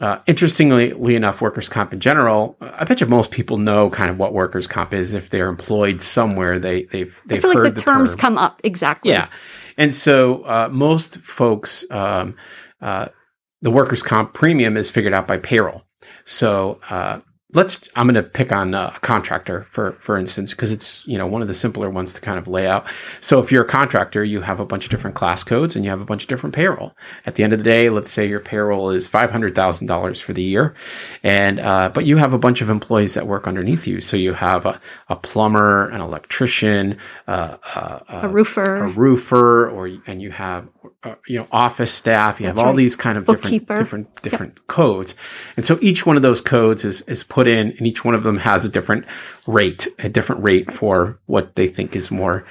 Uh, 0.00 0.20
interestingly 0.26 1.16
enough, 1.16 1.40
workers' 1.40 1.68
comp 1.68 1.92
in 1.92 1.98
general, 1.98 2.56
I 2.60 2.84
bet 2.84 3.00
you 3.00 3.08
most 3.08 3.32
people 3.32 3.58
know 3.58 3.90
kind 3.90 4.10
of 4.10 4.16
what 4.16 4.32
workers' 4.32 4.68
comp 4.68 4.94
is 4.94 5.12
if 5.12 5.28
they're 5.28 5.48
employed 5.48 6.02
somewhere. 6.02 6.60
They 6.60 6.84
they've 6.84 7.20
they've 7.26 7.42
feel 7.42 7.52
heard 7.52 7.64
like 7.64 7.74
the, 7.74 7.80
terms 7.80 8.10
term. 8.10 8.18
come 8.18 8.38
up 8.38 8.60
exactly. 8.62 9.10
Yeah, 9.10 9.28
and 9.76 9.92
so 9.92 10.44
uh, 10.44 10.68
most 10.70 11.18
folks, 11.18 11.84
um, 11.90 12.36
uh, 12.80 13.08
the 13.60 13.72
workers' 13.72 14.04
comp 14.04 14.34
premium 14.34 14.76
is 14.76 14.88
figured 14.88 15.14
out 15.14 15.26
by 15.26 15.38
payroll. 15.38 15.82
So 16.24 16.78
uh, 16.88 17.18
let's. 17.54 17.88
I'm 17.96 18.06
going 18.06 18.22
to 18.22 18.28
pick 18.28 18.52
on 18.52 18.74
uh, 18.74 18.92
a 18.96 19.00
contractor 19.00 19.64
for 19.70 19.92
for 20.00 20.16
instance 20.18 20.52
because 20.52 20.72
it's 20.72 21.06
you 21.06 21.16
know 21.18 21.26
one 21.26 21.42
of 21.42 21.48
the 21.48 21.54
simpler 21.54 21.88
ones 21.90 22.12
to 22.14 22.20
kind 22.20 22.38
of 22.38 22.46
lay 22.48 22.66
out. 22.66 22.86
So 23.20 23.40
if 23.40 23.50
you're 23.50 23.64
a 23.64 23.68
contractor, 23.68 24.24
you 24.24 24.42
have 24.42 24.60
a 24.60 24.66
bunch 24.66 24.84
of 24.84 24.90
different 24.90 25.16
class 25.16 25.42
codes 25.44 25.74
and 25.76 25.84
you 25.84 25.90
have 25.90 26.00
a 26.00 26.04
bunch 26.04 26.24
of 26.24 26.28
different 26.28 26.54
payroll. 26.54 26.96
At 27.26 27.34
the 27.36 27.44
end 27.44 27.52
of 27.52 27.58
the 27.58 27.64
day, 27.64 27.90
let's 27.90 28.10
say 28.10 28.28
your 28.28 28.40
payroll 28.40 28.90
is 28.90 29.08
five 29.08 29.30
hundred 29.30 29.54
thousand 29.54 29.86
dollars 29.86 30.20
for 30.20 30.32
the 30.32 30.42
year, 30.42 30.74
and 31.22 31.60
uh, 31.60 31.90
but 31.92 32.04
you 32.06 32.16
have 32.18 32.32
a 32.32 32.38
bunch 32.38 32.60
of 32.60 32.70
employees 32.70 33.14
that 33.14 33.26
work 33.26 33.46
underneath 33.46 33.86
you. 33.86 34.00
So 34.00 34.16
you 34.16 34.34
have 34.34 34.66
a, 34.66 34.80
a 35.08 35.16
plumber, 35.16 35.88
an 35.88 36.00
electrician, 36.00 36.98
uh, 37.26 37.56
uh, 37.74 38.00
A 38.08 38.28
roofer. 38.28 38.84
a 38.84 38.88
roofer 38.88 39.68
or 39.70 39.88
and 40.06 40.20
you 40.20 40.30
have 40.30 40.68
uh, 41.04 41.14
you 41.26 41.38
know 41.38 41.46
office 41.52 41.92
staff 41.92 42.40
you 42.40 42.46
have 42.46 42.56
That's 42.56 42.64
all 42.64 42.70
right. 42.72 42.76
these 42.76 42.96
kind 42.96 43.16
of 43.18 43.26
different 43.26 43.66
different 43.68 44.22
different 44.22 44.66
codes 44.66 45.14
and 45.56 45.64
so 45.64 45.78
each 45.80 46.04
one 46.06 46.16
of 46.16 46.22
those 46.22 46.40
codes 46.40 46.84
is 46.84 47.02
is 47.02 47.22
put 47.22 47.37
in 47.46 47.72
and 47.72 47.86
each 47.86 48.04
one 48.04 48.14
of 48.14 48.24
them 48.24 48.38
has 48.38 48.64
a 48.64 48.68
different 48.68 49.04
rate 49.46 49.86
a 49.98 50.08
different 50.08 50.42
rate 50.42 50.72
for 50.72 51.18
what 51.26 51.54
they 51.54 51.68
think 51.68 51.94
is 51.94 52.10
more 52.10 52.44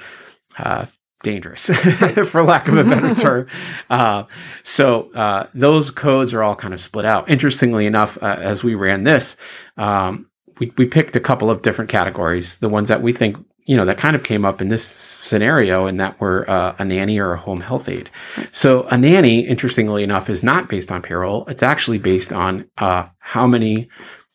uh, 0.58 0.86
dangerous 1.22 1.66
for 2.30 2.42
lack 2.42 2.68
of 2.68 2.76
a 2.76 2.84
better 2.84 3.14
term. 3.20 3.46
Uh, 3.90 4.24
so 4.62 5.12
uh, 5.14 5.48
those 5.52 5.90
codes 5.90 6.32
are 6.32 6.42
all 6.42 6.54
kind 6.54 6.72
of 6.72 6.80
split 6.80 7.04
out. 7.04 7.28
Interestingly 7.28 7.86
enough 7.86 8.16
uh, 8.22 8.36
as 8.38 8.62
we 8.62 8.74
ran 8.74 9.02
this 9.02 9.36
um, 9.76 10.28
we, 10.58 10.72
we 10.76 10.86
picked 10.86 11.16
a 11.16 11.20
couple 11.20 11.50
of 11.50 11.62
different 11.62 11.90
categories. 11.90 12.58
The 12.58 12.68
ones 12.68 12.88
that 12.88 13.02
we 13.02 13.12
think 13.12 13.36
you 13.64 13.76
know 13.76 13.84
that 13.84 13.98
kind 13.98 14.16
of 14.16 14.22
came 14.24 14.46
up 14.46 14.62
in 14.62 14.68
this 14.68 14.84
scenario 14.84 15.86
and 15.86 16.00
that 16.00 16.18
were 16.20 16.48
uh, 16.48 16.74
a 16.78 16.84
nanny 16.84 17.18
or 17.18 17.32
a 17.32 17.36
home 17.38 17.60
health 17.60 17.88
aide. 17.88 18.10
So 18.50 18.84
a 18.84 18.96
nanny 18.96 19.40
interestingly 19.40 20.02
enough 20.02 20.30
is 20.30 20.42
not 20.42 20.70
based 20.70 20.90
on 20.90 21.02
payroll. 21.02 21.46
It's 21.48 21.62
actually 21.62 21.98
based 21.98 22.32
on 22.32 22.64
uh, 22.78 23.08
how 23.18 23.46
many 23.46 23.90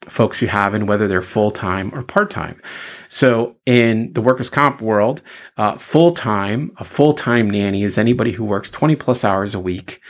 folks 0.10 0.41
you 0.41 0.48
have 0.48 0.74
and 0.74 0.88
whether 0.88 1.07
they're 1.07 1.22
full 1.22 1.51
time 1.51 1.93
or 1.93 2.03
part 2.03 2.29
time. 2.29 2.62
So, 3.10 3.55
in 3.65 4.13
the 4.13 4.22
workers' 4.22 4.50
comp 4.50 4.81
world, 4.81 5.22
uh, 5.57 5.77
full 5.77 6.12
time, 6.12 6.72
a 6.77 6.86
full 6.86 7.13
time 7.13 7.50
nanny 7.50 7.83
is 7.83 7.98
anybody 7.98 8.31
who 8.31 8.43
works 8.43 8.69
20 8.69 8.95
plus 8.95 9.24
hours 9.24 9.53
a 9.55 9.60
week. 9.60 10.01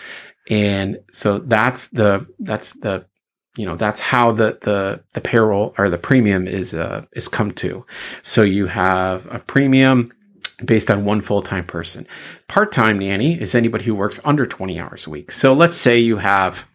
And 0.50 1.00
so 1.12 1.39
that's 1.39 1.88
the, 1.88 2.27
that's 2.39 2.73
the, 2.73 3.05
you 3.55 3.65
know, 3.65 3.77
that's 3.77 4.00
how 4.00 4.31
the, 4.31 4.57
the, 4.62 5.03
the 5.13 5.21
payroll 5.21 5.73
or 5.77 5.89
the 5.89 5.97
premium 5.97 6.47
is, 6.47 6.73
uh, 6.73 7.05
is 7.13 7.27
come 7.27 7.51
to. 7.51 7.85
So 8.23 8.41
you 8.41 8.67
have 8.67 9.25
a 9.31 9.39
premium 9.39 10.12
based 10.63 10.91
on 10.91 11.05
one 11.05 11.21
full 11.21 11.41
time 11.41 11.65
person. 11.65 12.07
Part 12.47 12.71
time 12.71 13.00
nanny 13.00 13.39
is 13.39 13.55
anybody 13.55 13.85
who 13.85 13.95
works 13.95 14.19
under 14.23 14.45
20 14.45 14.79
hours 14.79 15.07
a 15.07 15.09
week. 15.09 15.31
So 15.31 15.53
let's 15.53 15.77
say 15.77 16.00
you 16.00 16.17
have 16.17 16.67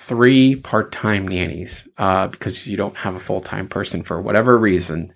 three 0.00 0.56
part-time 0.56 1.28
nannies 1.28 1.86
uh, 1.98 2.26
because 2.26 2.66
you 2.66 2.74
don't 2.74 2.96
have 2.96 3.14
a 3.14 3.20
full-time 3.20 3.68
person 3.68 4.02
for 4.02 4.18
whatever 4.18 4.56
reason. 4.56 5.12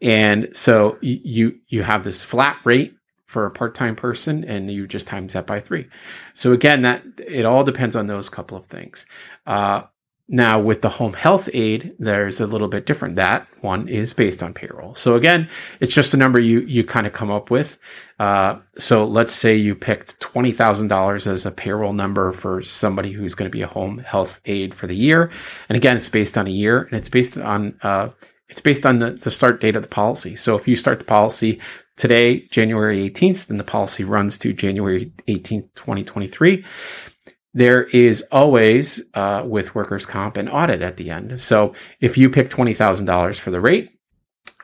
And 0.00 0.48
so 0.52 0.96
you 1.00 1.58
you 1.66 1.82
have 1.82 2.04
this 2.04 2.22
flat 2.22 2.58
rate 2.64 2.94
for 3.26 3.46
a 3.46 3.50
part-time 3.50 3.96
person 3.96 4.44
and 4.44 4.70
you 4.70 4.86
just 4.86 5.08
times 5.08 5.32
that 5.32 5.44
by 5.44 5.58
three. 5.58 5.88
So 6.34 6.52
again 6.52 6.82
that 6.82 7.02
it 7.18 7.44
all 7.44 7.64
depends 7.64 7.96
on 7.96 8.06
those 8.06 8.28
couple 8.28 8.56
of 8.56 8.66
things. 8.66 9.06
Uh, 9.44 9.82
now, 10.30 10.60
with 10.60 10.82
the 10.82 10.90
home 10.90 11.14
health 11.14 11.48
aid, 11.54 11.94
there's 11.98 12.38
a 12.38 12.46
little 12.46 12.68
bit 12.68 12.84
different. 12.84 13.16
That 13.16 13.48
one 13.62 13.88
is 13.88 14.12
based 14.12 14.42
on 14.42 14.52
payroll. 14.52 14.94
So 14.94 15.14
again, 15.14 15.48
it's 15.80 15.94
just 15.94 16.12
a 16.12 16.18
number 16.18 16.38
you 16.38 16.60
you 16.60 16.84
kind 16.84 17.06
of 17.06 17.14
come 17.14 17.30
up 17.30 17.50
with. 17.50 17.78
Uh, 18.18 18.58
so 18.78 19.06
let's 19.06 19.32
say 19.32 19.56
you 19.56 19.74
picked 19.74 20.20
twenty 20.20 20.52
thousand 20.52 20.88
dollars 20.88 21.26
as 21.26 21.46
a 21.46 21.50
payroll 21.50 21.94
number 21.94 22.34
for 22.34 22.62
somebody 22.62 23.12
who's 23.12 23.34
going 23.34 23.50
to 23.50 23.56
be 23.56 23.62
a 23.62 23.66
home 23.66 23.98
health 23.98 24.42
aid 24.44 24.74
for 24.74 24.86
the 24.86 24.94
year. 24.94 25.30
And 25.70 25.76
again, 25.76 25.96
it's 25.96 26.10
based 26.10 26.36
on 26.36 26.46
a 26.46 26.50
year, 26.50 26.82
and 26.82 26.98
it's 26.98 27.08
based 27.08 27.38
on 27.38 27.78
uh, 27.82 28.10
it's 28.50 28.60
based 28.60 28.84
on 28.84 28.98
the, 28.98 29.12
the 29.12 29.30
start 29.30 29.62
date 29.62 29.76
of 29.76 29.82
the 29.82 29.88
policy. 29.88 30.36
So 30.36 30.58
if 30.58 30.68
you 30.68 30.76
start 30.76 30.98
the 30.98 31.06
policy 31.06 31.58
today, 31.96 32.46
January 32.48 33.10
18th, 33.10 33.46
then 33.46 33.56
the 33.56 33.64
policy 33.64 34.04
runs 34.04 34.36
to 34.38 34.52
January 34.52 35.10
18th, 35.26 35.68
2023 35.74 36.64
there 37.54 37.84
is 37.84 38.24
always 38.30 39.02
uh, 39.14 39.42
with 39.46 39.74
workers' 39.74 40.06
comp 40.06 40.36
an 40.36 40.48
audit 40.48 40.82
at 40.82 40.96
the 40.96 41.10
end. 41.10 41.40
So 41.40 41.74
if 42.00 42.16
you 42.18 42.30
pick 42.30 42.50
twenty 42.50 42.74
thousand 42.74 43.06
dollars 43.06 43.38
for 43.38 43.50
the 43.50 43.60
rate 43.60 43.90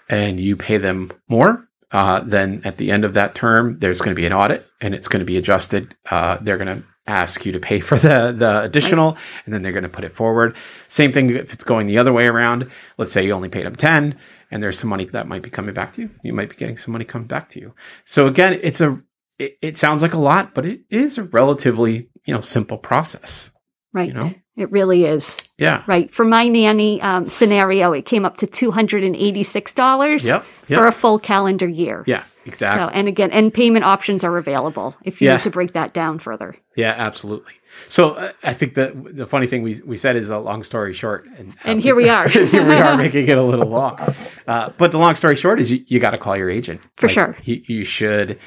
and 0.08 0.38
you 0.38 0.56
pay 0.56 0.78
them 0.78 1.10
more, 1.28 1.68
uh, 1.90 2.20
then 2.20 2.62
at 2.64 2.76
the 2.76 2.90
end 2.90 3.04
of 3.04 3.14
that 3.14 3.34
term, 3.34 3.78
there's 3.78 4.00
going 4.00 4.14
to 4.14 4.20
be 4.20 4.26
an 4.26 4.32
audit 4.32 4.66
and 4.80 4.94
it's 4.94 5.08
going 5.08 5.20
to 5.20 5.26
be 5.26 5.36
adjusted. 5.36 5.96
Uh, 6.10 6.38
they're 6.40 6.58
going 6.58 6.82
to 6.82 6.84
ask 7.06 7.44
you 7.44 7.52
to 7.52 7.60
pay 7.60 7.80
for 7.80 7.98
the 7.98 8.34
the 8.36 8.62
additional, 8.62 9.16
and 9.44 9.54
then 9.54 9.62
they're 9.62 9.72
going 9.72 9.82
to 9.82 9.88
put 9.88 10.04
it 10.04 10.14
forward. 10.14 10.56
Same 10.88 11.12
thing 11.12 11.30
if 11.30 11.52
it's 11.52 11.64
going 11.64 11.86
the 11.86 11.98
other 11.98 12.12
way 12.12 12.26
around. 12.26 12.70
Let's 12.96 13.12
say 13.12 13.26
you 13.26 13.32
only 13.32 13.48
paid 13.48 13.66
them 13.66 13.76
ten, 13.76 14.18
and 14.50 14.62
there's 14.62 14.78
some 14.78 14.90
money 14.90 15.04
that 15.06 15.28
might 15.28 15.42
be 15.42 15.50
coming 15.50 15.74
back 15.74 15.94
to 15.94 16.02
you. 16.02 16.10
You 16.22 16.32
might 16.32 16.50
be 16.50 16.56
getting 16.56 16.78
some 16.78 16.92
money 16.92 17.04
coming 17.04 17.28
back 17.28 17.50
to 17.50 17.60
you. 17.60 17.74
So 18.04 18.26
again, 18.26 18.58
it's 18.62 18.80
a 18.80 18.98
it, 19.38 19.58
it 19.62 19.76
sounds 19.76 20.02
like 20.02 20.14
a 20.14 20.18
lot, 20.18 20.54
but 20.54 20.64
it 20.66 20.80
is 20.90 21.18
a 21.18 21.24
relatively 21.24 22.08
you 22.24 22.34
know 22.34 22.40
simple 22.40 22.78
process. 22.78 23.50
Right. 23.92 24.08
You 24.08 24.14
know? 24.14 24.34
It 24.56 24.70
really 24.70 25.04
is. 25.04 25.36
Yeah. 25.58 25.82
Right. 25.86 26.12
For 26.12 26.24
my 26.24 26.46
nanny 26.48 27.00
um, 27.02 27.28
scenario, 27.28 27.92
it 27.92 28.06
came 28.06 28.24
up 28.24 28.36
to 28.38 28.46
two 28.46 28.70
hundred 28.70 29.02
and 29.04 29.14
eighty-six 29.16 29.72
dollars 29.74 30.24
Yep. 30.24 30.44
Yep. 30.68 30.78
for 30.80 30.86
a 30.86 30.92
full 30.92 31.18
calendar 31.18 31.68
year. 31.68 32.04
yeah. 32.06 32.24
Exactly. 32.46 32.82
So, 32.84 32.88
and 32.90 33.08
again, 33.08 33.30
and 33.30 33.54
payment 33.54 33.86
options 33.86 34.22
are 34.22 34.36
available 34.36 34.94
if 35.02 35.22
you 35.22 35.28
Yeah. 35.28 35.36
need 35.36 35.44
to 35.44 35.50
break 35.50 35.72
that 35.72 35.94
down 35.94 36.18
further. 36.18 36.54
Yeah, 36.76 36.94
absolutely. 36.96 37.54
So 37.88 38.10
uh, 38.10 38.32
I 38.42 38.52
think 38.52 38.74
that 38.74 39.16
the 39.16 39.26
funny 39.26 39.46
thing 39.46 39.62
we, 39.62 39.80
we 39.84 39.96
said 39.96 40.14
is 40.14 40.28
a 40.28 40.38
long 40.38 40.62
story 40.62 40.92
short, 40.92 41.26
and, 41.38 41.54
And 41.64 41.80
here 41.80 41.94
we 41.94 42.10
are. 42.10 42.28
here 42.28 42.66
we 42.68 42.74
are 42.74 42.96
making 42.98 43.28
it 43.28 43.38
a 43.38 43.42
little 43.42 43.66
long. 43.68 43.98
Uh, 44.46 44.70
but 44.76 44.90
the 44.92 44.98
long 44.98 45.14
story 45.14 45.36
short 45.36 45.58
is 45.58 45.72
you, 45.72 45.84
you 45.88 45.98
got 45.98 46.10
to 46.10 46.18
call 46.18 46.36
your 46.36 46.50
agent 46.50 46.82
For 46.96 47.08
sure. 47.08 47.34
You, 47.44 47.62
you 47.66 47.82
should, 47.82 48.38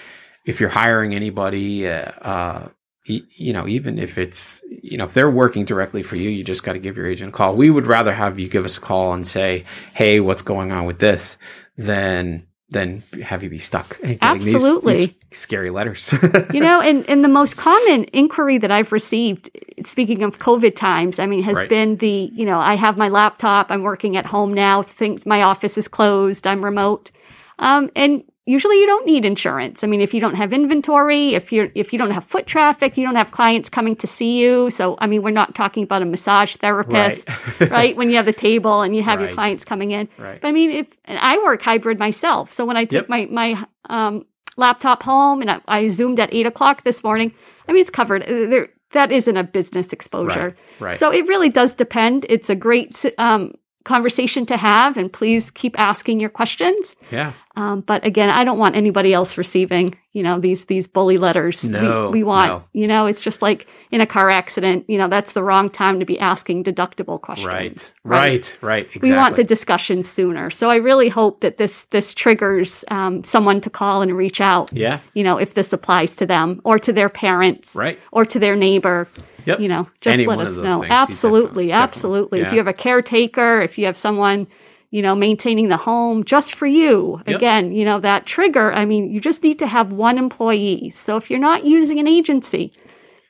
if 0.48 0.60
you're 0.60 0.70
hiring 0.70 1.13
anybody, 1.13 1.88
uh, 1.88 2.12
uh, 2.22 2.70
you 3.06 3.54
know, 3.54 3.68
even 3.68 4.00
if 4.00 4.18
it's 4.18 4.62
you 4.70 4.98
know 4.98 5.06
if 5.06 5.13
they're 5.13 5.30
working 5.30 5.63
directly 5.66 6.01
for 6.04 6.16
you, 6.16 6.30
you 6.30 6.44
just 6.44 6.63
got 6.63 6.74
to 6.74 6.80
give 6.80 6.98
your 6.98 7.06
agent 7.06 7.30
a 7.30 7.32
call. 7.38 7.56
We 7.56 7.70
would 7.70 7.86
rather 7.88 8.13
have 8.13 8.39
you 8.39 8.50
give 8.50 8.66
us 8.66 8.77
a 8.77 8.82
call 8.82 9.13
and 9.13 9.25
say, 9.25 9.66
"Hey, 9.94 10.20
what's 10.20 10.42
going 10.42 10.72
on 10.72 10.86
with 10.86 11.00
this?" 11.00 11.38
than 11.77 12.48
than 12.70 13.01
have 13.24 13.44
you 13.44 13.50
be 13.50 13.60
stuck 13.60 13.98
getting 14.01 14.18
these- 14.39 14.54
Absolutely. 14.56 14.94
these 15.06 15.16
scary 15.32 15.70
letters. 15.70 16.12
you 16.54 16.60
know, 16.60 16.82
and, 16.82 17.10
and 17.10 17.24
the 17.24 17.30
most 17.30 17.56
common 17.56 18.04
inquiry 18.12 18.58
that 18.58 18.72
I've 18.72 18.92
received, 18.92 19.50
speaking 19.86 20.22
of 20.22 20.38
COVID 20.38 20.75
times, 20.75 21.18
I 21.18 21.27
mean, 21.27 21.44
has 21.44 21.55
Right. 21.55 21.70
been 21.70 21.96
the, 21.96 22.29
you 22.33 22.46
know, 22.46 22.60
I 22.60 22.74
have 22.74 22.98
my 22.98 23.07
laptop, 23.07 23.72
I'm 23.72 23.83
working 23.83 24.18
at 24.18 24.25
home 24.25 24.53
now, 24.53 24.81
things, 24.81 25.25
my 25.25 25.44
office 25.44 25.77
is 25.77 25.88
closed, 25.88 26.46
I'm 26.46 26.62
remote. 26.62 27.10
Um, 27.57 27.90
and 27.96 28.24
usually 28.48 28.79
you 28.79 28.88
don't 28.88 29.05
need 29.05 29.25
insurance. 29.25 29.83
I 29.83 29.88
mean, 29.88 30.01
if 30.01 30.14
you 30.14 30.22
don't 30.22 30.33
have 30.36 30.53
inventory, 30.53 31.36
if 31.36 31.51
you're, 31.51 31.70
if 31.75 31.92
you 31.92 32.00
don't 32.00 32.12
have 32.12 32.24
foot 32.24 32.48
traffic, 32.48 32.98
you 32.98 33.05
don't 33.05 33.16
have 33.18 33.29
clients 33.31 33.70
coming 33.70 33.96
to 33.98 34.07
see 34.07 34.40
you. 34.42 34.70
So, 34.72 34.96
I 35.00 35.05
mean, 35.05 35.22
we're 35.22 35.31
not 35.31 35.53
talking 35.53 35.83
about 35.83 36.01
a 36.01 36.05
massage 36.05 36.55
therapist, 36.55 37.27
right? 37.60 37.96
When 37.98 38.10
you 38.10 38.16
have 38.16 38.25
the 38.25 38.33
table 38.33 38.81
and 38.81 38.96
you 38.96 39.03
have 39.03 39.20
your 39.20 39.33
clients 39.33 39.66
coming 39.66 39.92
in. 39.92 40.07
Right. 40.18 40.42
But 40.42 40.48
I 40.48 40.51
mean, 40.53 40.72
if 40.72 40.88
and 41.05 41.20
I 41.20 41.38
work 41.40 41.62
hybrid 41.62 42.00
myself, 42.00 42.51
so 42.51 42.66
when 42.66 42.77
I 42.77 42.81
Yep. 42.81 42.90
take 42.90 43.10
my 43.10 43.27
my 43.29 43.66
um, 43.90 44.25
laptop 44.55 45.03
home 45.03 45.42
and 45.42 45.51
I, 45.51 45.60
I 45.68 45.88
zoomed 45.90 46.20
at 46.20 46.33
eight 46.33 46.46
o'clock 46.46 46.83
this 46.83 47.03
morning, 47.03 47.33
I 47.68 47.74
mean, 47.74 47.81
it's 47.81 47.90
covered. 47.90 48.24
Uh, 48.24 48.48
There, 48.50 48.70
that 48.94 49.12
isn't 49.12 49.36
a 49.38 49.44
business 49.44 49.92
exposure. 49.92 50.55
Right, 50.79 50.88
right. 50.88 50.98
So 50.98 51.12
it 51.12 51.27
really 51.27 51.50
does 51.50 51.74
depend. 51.74 52.25
It's 52.29 52.50
a 52.50 52.55
great 52.55 53.05
um, 53.18 53.53
conversation 53.87 54.45
to 54.47 54.57
have, 54.57 54.97
and 54.97 55.11
please 55.11 55.50
keep 55.51 55.79
asking 55.79 56.19
your 56.19 56.29
questions. 56.29 56.95
yeah. 57.11 57.31
Um, 57.55 57.81
but 57.81 58.05
again, 58.05 58.29
I 58.29 58.43
don't 58.43 58.59
want 58.59 58.75
anybody 58.75 59.13
else 59.15 59.35
receiving, 59.35 59.97
you 60.13 60.21
know, 60.21 60.37
these 60.39 60.65
these 60.65 60.85
bully 60.87 61.17
letters. 61.17 61.63
We- 61.63 61.69
No, 61.69 62.11
we, 62.11 62.21
want, 62.23 62.50
no. 62.51 62.63
you 62.73 62.85
know, 62.85 63.07
it's 63.07 63.23
just 63.23 63.41
like 63.41 63.65
in 63.89 64.00
a 64.00 64.05
car 64.05 64.29
accident. 64.29 64.85
You 64.87 65.00
know, 65.00 65.07
that's 65.07 65.31
the 65.31 65.41
wrong 65.41 65.71
time 65.71 66.00
to 66.00 66.05
be 66.05 66.19
asking 66.19 66.65
deductible 66.65 67.19
questions. 67.19 67.47
Right. 67.47 67.93
Right. 68.03 68.57
Right. 68.61 68.85
Exactly. 68.85 69.09
We 69.09 69.15
want 69.17 69.37
the 69.37 69.43
discussion 69.43 70.03
sooner. 70.03 70.51
So 70.51 70.69
I 70.69 70.75
really 70.75 71.09
hope 71.09 71.41
that 71.41 71.57
this 71.57 71.85
this 71.89 72.13
triggers 72.13 72.85
um, 72.91 73.23
someone 73.23 73.59
to 73.61 73.71
call 73.71 74.03
and 74.03 74.15
reach 74.15 74.39
out. 74.39 74.71
Yeah. 74.71 75.00
You 75.15 75.23
know, 75.23 75.37
if 75.39 75.55
this 75.55 75.73
applies 75.73 76.15
to 76.17 76.27
them 76.27 76.61
or 76.63 76.77
to 76.77 76.93
their 76.93 77.09
parents, 77.09 77.75
Right. 77.75 77.97
or 78.11 78.23
to 78.25 78.37
their 78.39 78.55
neighbor. 78.55 79.07
Yep. 79.48 79.60
You 79.62 79.68
know, 79.70 79.88
just 80.01 80.14
Any 80.14 80.25
let 80.27 80.40
us 80.40 80.57
know. 80.57 80.81
things, 80.81 80.92
Absolutely, 80.92 81.68
definitely- 81.68 81.72
absolutely. 81.72 82.40
definitely. 82.40 82.42
If 82.42 82.51
you 82.53 82.57
have 82.60 82.68
a 82.68 82.74
caretaker, 82.74 83.62
if 83.62 83.77
you 83.79 83.86
have 83.86 83.98
someone, 83.98 84.48
you 84.92 85.01
know, 85.01 85.16
maintaining 85.16 85.70
the 85.70 85.77
home 85.77 86.24
just 86.24 86.53
for 86.53 86.68
you. 86.68 87.22
Yep. 87.25 87.36
Again, 87.38 87.72
you 87.72 87.83
know, 87.86 88.00
that 88.00 88.25
trigger. 88.25 88.72
I 88.72 88.86
mean, 88.86 89.12
you 89.12 89.20
just 89.20 89.44
need 89.44 89.60
to 89.60 89.68
have 89.68 89.92
one 89.92 90.18
employee. 90.18 90.92
So 90.94 91.18
if 91.18 91.29
you're 91.29 91.40
not 91.40 91.66
using 91.66 92.00
an 92.00 92.07
agency, 92.07 92.72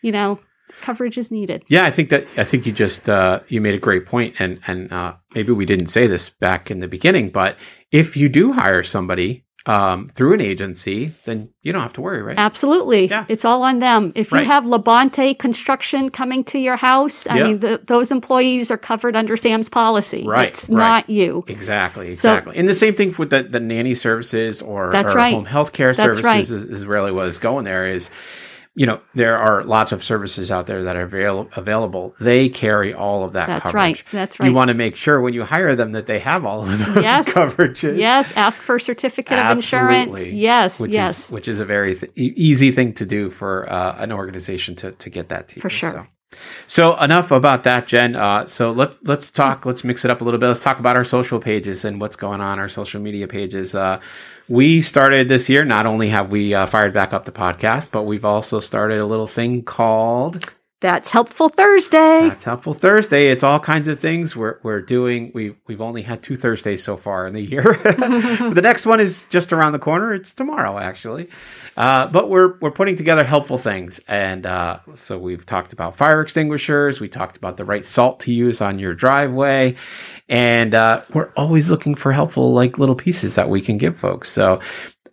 you 0.02 0.12
know, 0.12 0.40
coverage 0.82 1.18
is 1.18 1.32
needed. 1.32 1.64
Yeah, 1.70 1.86
I 1.86 1.92
think 1.92 2.10
that 2.10 2.28
I 2.38 2.44
think 2.44 2.66
you 2.68 2.72
just 2.74 3.08
uh, 3.10 3.40
you 3.48 3.62
made 3.62 3.74
a 3.74 3.80
great 3.80 4.06
point, 4.06 4.36
and 4.38 4.60
and 4.68 4.92
uh, 4.92 5.14
maybe 5.34 5.52
we 5.52 5.66
didn't 5.66 5.88
say 5.88 6.06
this 6.08 6.30
back 6.30 6.70
in 6.70 6.80
the 6.82 6.88
beginning, 6.88 7.30
but 7.30 7.58
if 7.92 8.16
you 8.18 8.28
do 8.30 8.54
hire 8.54 8.84
somebody 8.84 9.46
um, 9.68 10.10
through 10.16 10.34
an 10.34 10.42
agency, 10.42 11.14
then 11.26 11.50
you 11.62 11.74
don't 11.74 11.82
have 11.82 11.94
to 11.94 12.02
worry, 12.02 12.22
right? 12.24 12.38
Absolutely. 12.40 13.08
Yeah. 13.10 13.26
It's 13.28 13.44
all 13.44 13.64
on 13.64 13.80
them. 13.80 14.14
If 14.16 14.32
you 14.32 14.38
have 14.38 14.64
Labonte 14.64 15.38
construction 15.38 16.10
coming 16.10 16.46
to 16.46 16.58
your 16.58 16.78
house, 16.78 17.28
I 17.28 17.38
Yeah. 17.38 17.44
mean, 17.44 17.60
the, 17.60 17.82
those 17.86 18.10
employees 18.10 18.72
are 18.72 18.78
covered 18.78 19.16
under 19.18 19.36
Sam's 19.36 19.68
policy. 19.68 20.24
Right, 20.26 20.48
It's 20.50 20.70
right. 20.70 20.78
not 20.78 21.10
you. 21.10 21.44
Exactly, 21.48 22.14
So- 22.14 22.32
exactly. 22.32 22.58
and 22.58 22.68
the 22.70 22.74
same 22.74 22.96
thing 22.96 23.14
with 23.18 23.30
the, 23.30 23.44
the 23.44 23.60
nanny 23.60 23.94
services 23.94 24.62
or, 24.62 24.90
That's 24.92 25.14
or 25.14 25.18
right. 25.18 25.34
home 25.34 25.46
health 25.46 25.74
care 25.74 25.94
services 25.94 26.24
right. 26.24 26.40
is, 26.40 26.52
is 26.52 26.86
really 26.86 27.12
what 27.12 27.28
is 27.28 27.38
going 27.38 27.66
there 27.66 27.88
is, 27.88 28.10
you 28.78 28.86
know, 28.86 29.00
there 29.16 29.36
are 29.38 29.64
lots 29.64 29.92
of 29.92 30.04
services 30.04 30.52
out 30.52 30.68
there 30.68 30.84
that 30.84 30.96
are 30.96 31.02
avail- 31.02 31.50
available. 31.56 32.14
They 32.20 32.48
carry 32.48 32.94
all 32.94 33.24
of 33.26 33.34
that 33.34 33.48
That's 33.48 33.64
coverage. 33.64 33.74
right. 33.74 34.04
That's 34.12 34.40
right. 34.40 34.48
You 34.48 34.54
want 34.54 34.68
to 34.68 34.76
make 34.76 34.96
sure 34.96 35.20
when 35.20 35.34
you 35.34 35.44
hire 35.44 35.76
them 35.76 35.94
that 35.94 36.06
they 36.06 36.20
have 36.20 36.46
all 36.46 36.62
of 36.62 36.70
those 36.70 36.96
Yes. 37.04 37.28
coverages. 37.28 37.98
Yes. 37.98 38.32
Ask 38.36 38.62
for 38.62 38.76
a 38.76 38.80
certificate 38.80 39.40
of 39.40 39.58
insurance. 39.58 40.12
Absolutely. 40.12 40.38
Yes. 40.38 40.80
which 40.80 40.92
yes. 40.92 41.26
is 41.26 41.32
which 41.32 41.48
is 41.48 41.60
a 41.60 41.66
very 41.66 41.96
th- 41.96 42.12
easy 42.16 42.72
thing 42.72 42.94
to 42.94 43.06
do 43.06 43.32
for 43.32 43.68
uh, 43.72 43.96
an 43.98 44.12
organization 44.12 44.76
to 44.76 44.92
to 44.92 45.10
get 45.10 45.30
that 45.30 45.48
to 45.50 45.56
you. 45.56 45.62
For 45.64 45.70
sure. 45.72 45.92
So. 45.92 46.06
So 46.68 46.98
enough 47.00 47.32
about 47.32 47.64
that, 47.64 47.88
Jen. 47.88 48.16
Uh, 48.16 48.46
so 48.48 48.72
let's 48.72 48.98
let's 49.04 49.32
talk. 49.32 49.66
Let's 49.66 49.84
mix 49.84 50.04
it 50.04 50.12
up 50.12 50.22
a 50.22 50.24
little 50.24 50.40
bit. 50.40 50.48
Let's 50.48 50.62
talk 50.62 50.80
about 50.80 50.98
our 50.98 51.04
social 51.04 51.40
pages 51.40 51.86
and 51.86 52.00
what's 52.02 52.16
going 52.16 52.42
on 52.42 52.60
our 52.60 52.70
social 52.70 53.02
media 53.02 53.28
pages. 53.28 53.74
Uh, 53.74 54.00
we 54.50 54.82
started 54.82 55.30
this 55.30 55.50
year. 55.50 55.64
Not 55.64 55.86
only 55.86 56.10
have 56.10 56.30
we 56.30 56.54
uh, 56.54 56.66
fired 56.66 56.94
back 56.94 57.14
up 57.14 57.26
the 57.26 57.32
podcast, 57.32 57.92
but 57.92 58.04
we've 58.04 58.26
also 58.26 58.60
started 58.60 59.00
a 59.00 59.06
little 59.06 59.28
thing 59.28 59.64
called 59.64 60.54
That's 60.80 61.10
Helpful 61.10 61.50
Thursday. 61.50 62.30
That's 62.30 62.44
helpful 62.44 62.76
Thursday. 62.76 63.30
It's 63.32 63.42
all 63.42 63.60
kinds 63.60 63.88
of 63.88 64.00
things 64.00 64.36
we're 64.36 64.60
we're 64.62 64.82
doing. 64.82 65.32
We 65.34 65.56
we've 65.66 65.82
only 65.82 66.04
had 66.04 66.22
two 66.22 66.36
Thursdays 66.36 66.84
so 66.84 66.98
far 66.98 67.26
in 67.26 67.34
the 67.34 67.42
year. 67.42 67.64
the 67.84 68.60
next 68.62 68.86
one 68.86 69.00
is 69.00 69.26
just 69.32 69.52
around 69.52 69.72
the 69.72 69.80
corner. 69.80 70.14
It's 70.14 70.36
tomorrow 70.36 70.78
actually. 70.78 71.30
Uh, 71.76 72.06
but 72.06 72.30
we're 72.30 72.60
we're 72.60 72.70
putting 72.70 72.96
together 72.96 73.24
helpful 73.24 73.58
things, 73.58 74.00
and 74.08 74.46
uh, 74.46 74.78
so 74.94 75.18
we've 75.18 75.48
talked 75.48 75.74
about 75.74 75.98
fire 75.98 76.22
extinguishers. 76.22 77.02
We 77.02 77.10
talked 77.10 77.38
about 77.38 77.58
the 77.58 77.66
right 77.66 77.84
salt 77.84 78.20
to 78.22 78.32
use 78.32 78.62
on 78.62 78.78
your 78.78 78.94
driveway, 78.94 79.78
and 80.30 80.76
uh, 80.76 81.02
we're 81.12 81.32
always 81.36 81.72
looking 81.72 81.96
for 81.96 82.12
helpful 82.12 82.54
like 82.54 82.78
little 82.78 82.94
pieces 82.96 83.34
that 83.34 83.50
we 83.50 83.62
can 83.62 83.80
give 83.80 83.98
folks. 83.98 84.30
So. 84.30 84.62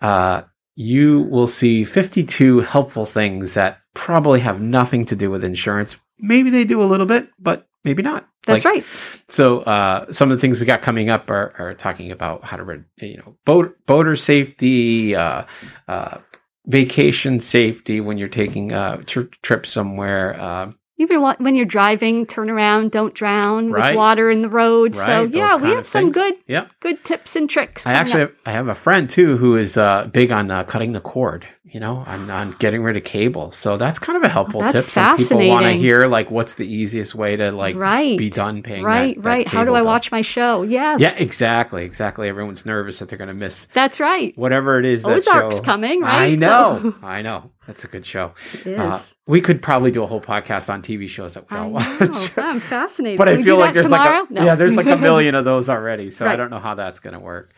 Uh, 0.02 0.42
you 0.76 1.20
will 1.30 1.46
see 1.46 1.84
52 1.84 2.60
helpful 2.60 3.06
things 3.06 3.54
that 3.54 3.83
probably 3.94 4.40
have 4.40 4.60
nothing 4.60 5.04
to 5.06 5.16
do 5.16 5.30
with 5.30 5.44
insurance. 5.44 5.96
Maybe 6.18 6.50
they 6.50 6.64
do 6.64 6.82
a 6.82 6.84
little 6.84 7.06
bit, 7.06 7.28
but 7.38 7.66
maybe 7.84 8.02
not. 8.02 8.28
That's 8.46 8.64
Like, 8.64 8.74
right. 8.74 8.84
So 9.28 9.60
uh, 9.60 10.12
some 10.12 10.30
of 10.30 10.36
the 10.36 10.40
things 10.40 10.60
we 10.60 10.66
got 10.66 10.82
coming 10.82 11.08
up 11.08 11.30
are, 11.30 11.54
are 11.58 11.74
talking 11.74 12.10
about 12.12 12.44
how 12.44 12.56
to, 12.58 12.62
re- 12.62 12.82
you 13.00 13.16
know, 13.16 13.36
boat 13.46 13.76
boater 13.86 14.16
safety, 14.16 15.16
uh, 15.16 15.44
uh, 15.88 16.18
vacation 16.66 17.40
safety 17.40 18.00
when 18.00 18.18
you're 18.18 18.28
taking 18.28 18.72
a 18.72 19.02
tri- 19.06 19.28
trip 19.42 19.66
somewhere. 19.66 20.38
Uh, 20.40 20.72
Even 20.98 21.22
when 21.22 21.54
you're 21.56 21.64
driving, 21.66 22.26
turn 22.26 22.48
around, 22.50 22.90
don't 22.90 23.14
drown 23.14 23.70
Right. 23.70 23.90
with 23.90 23.96
water 23.96 24.30
in 24.30 24.42
the 24.42 24.48
road. 24.48 24.94
right? 24.96 25.06
So 25.06 25.22
yeah, 25.36 25.56
we 25.56 25.70
have 25.70 25.86
some 25.86 26.12
things. 26.12 26.14
good 26.14 26.34
Yep. 26.46 26.70
good 26.80 27.04
tips 27.04 27.36
and 27.36 27.48
tricks. 27.50 27.86
I 27.86 27.92
actually 27.94 28.22
up. 28.24 28.32
I 28.46 28.52
have 28.52 28.68
a 28.68 28.74
friend 28.74 29.08
too 29.10 29.36
who 29.38 29.56
is 29.56 29.76
uh, 29.76 30.08
big 30.12 30.30
on 30.30 30.50
uh, 30.50 30.64
cutting 30.64 30.92
the 30.92 31.00
cord, 31.00 31.46
you 31.66 31.80
know, 31.80 32.04
on, 32.06 32.30
on 32.30 32.54
getting 32.58 32.82
rid 32.82 32.96
of 32.96 33.04
cable. 33.04 33.50
So 33.50 33.76
that's 33.78 33.98
kind 33.98 34.16
of 34.18 34.22
a 34.22 34.28
helpful 34.28 34.60
That's 34.60 34.84
tip. 34.84 34.90
Some 34.92 35.16
people 35.16 35.48
want 35.48 35.64
to 35.64 35.72
hear 35.72 36.06
like 36.06 36.30
what's 36.30 36.54
the 36.56 36.66
easiest 36.66 37.14
way 37.14 37.36
to 37.36 37.50
like 37.52 37.74
right. 37.74 38.18
be 38.18 38.28
done 38.30 38.62
paying. 38.62 38.82
Right, 38.84 39.16
that- 39.16 39.22
that 39.22 39.28
right. 39.28 39.48
How 39.48 39.64
do 39.64 39.74
I 39.74 39.78
bill. 39.78 39.86
watch 39.86 40.12
my 40.12 40.20
show? 40.20 40.62
Yes. 40.62 41.00
Yeah, 41.00 41.14
exactly, 41.16 41.84
exactly. 41.84 42.28
Everyone's 42.28 42.66
nervous 42.66 42.98
that 42.98 43.08
they're 43.08 43.18
going 43.18 43.28
to 43.28 43.34
miss 43.34 43.66
That's 43.72 43.98
right. 43.98 44.36
whatever 44.36 44.78
it 44.78 44.84
is. 44.84 45.02
That 45.04 45.12
Ozark's 45.12 45.56
show. 45.56 45.62
coming, 45.62 46.04
I 46.04 46.34
know, 46.34 46.94
I 47.02 47.22
know. 47.22 47.50
That's 47.66 47.82
a 47.82 47.88
good 47.88 48.04
show. 48.04 48.34
It 48.52 48.66
is. 48.66 48.78
Uh, 48.78 49.02
we 49.26 49.40
could 49.40 49.62
probably 49.62 49.90
do 49.90 50.02
a 50.02 50.06
whole 50.06 50.20
podcast 50.20 50.68
on 50.68 50.82
TV 50.82 51.08
shows 51.08 51.32
that 51.32 51.50
we 51.50 51.56
all 51.56 51.70
watch. 51.70 52.30
I'm 52.36 52.60
fascinated. 52.60 53.16
but 53.16 53.26
Can 53.26 53.38
I 53.38 53.42
feel 53.42 53.56
like 53.56 53.72
there's 53.72 53.86
tomorrow? 53.86 54.20
like 54.20 54.30
a, 54.30 54.32
No. 54.34 54.44
yeah, 54.44 54.54
there's 54.54 54.74
like 54.74 54.86
a 54.86 54.96
million 54.98 55.34
of 55.34 55.46
those 55.46 55.70
already. 55.70 56.10
So 56.10 56.26
I 56.26 56.36
don't 56.36 56.50
know 56.50 56.60
how 56.60 56.74
that's 56.74 57.00
going 57.00 57.14
to 57.14 57.20
work. 57.20 57.54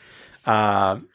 Um, 0.46 1.08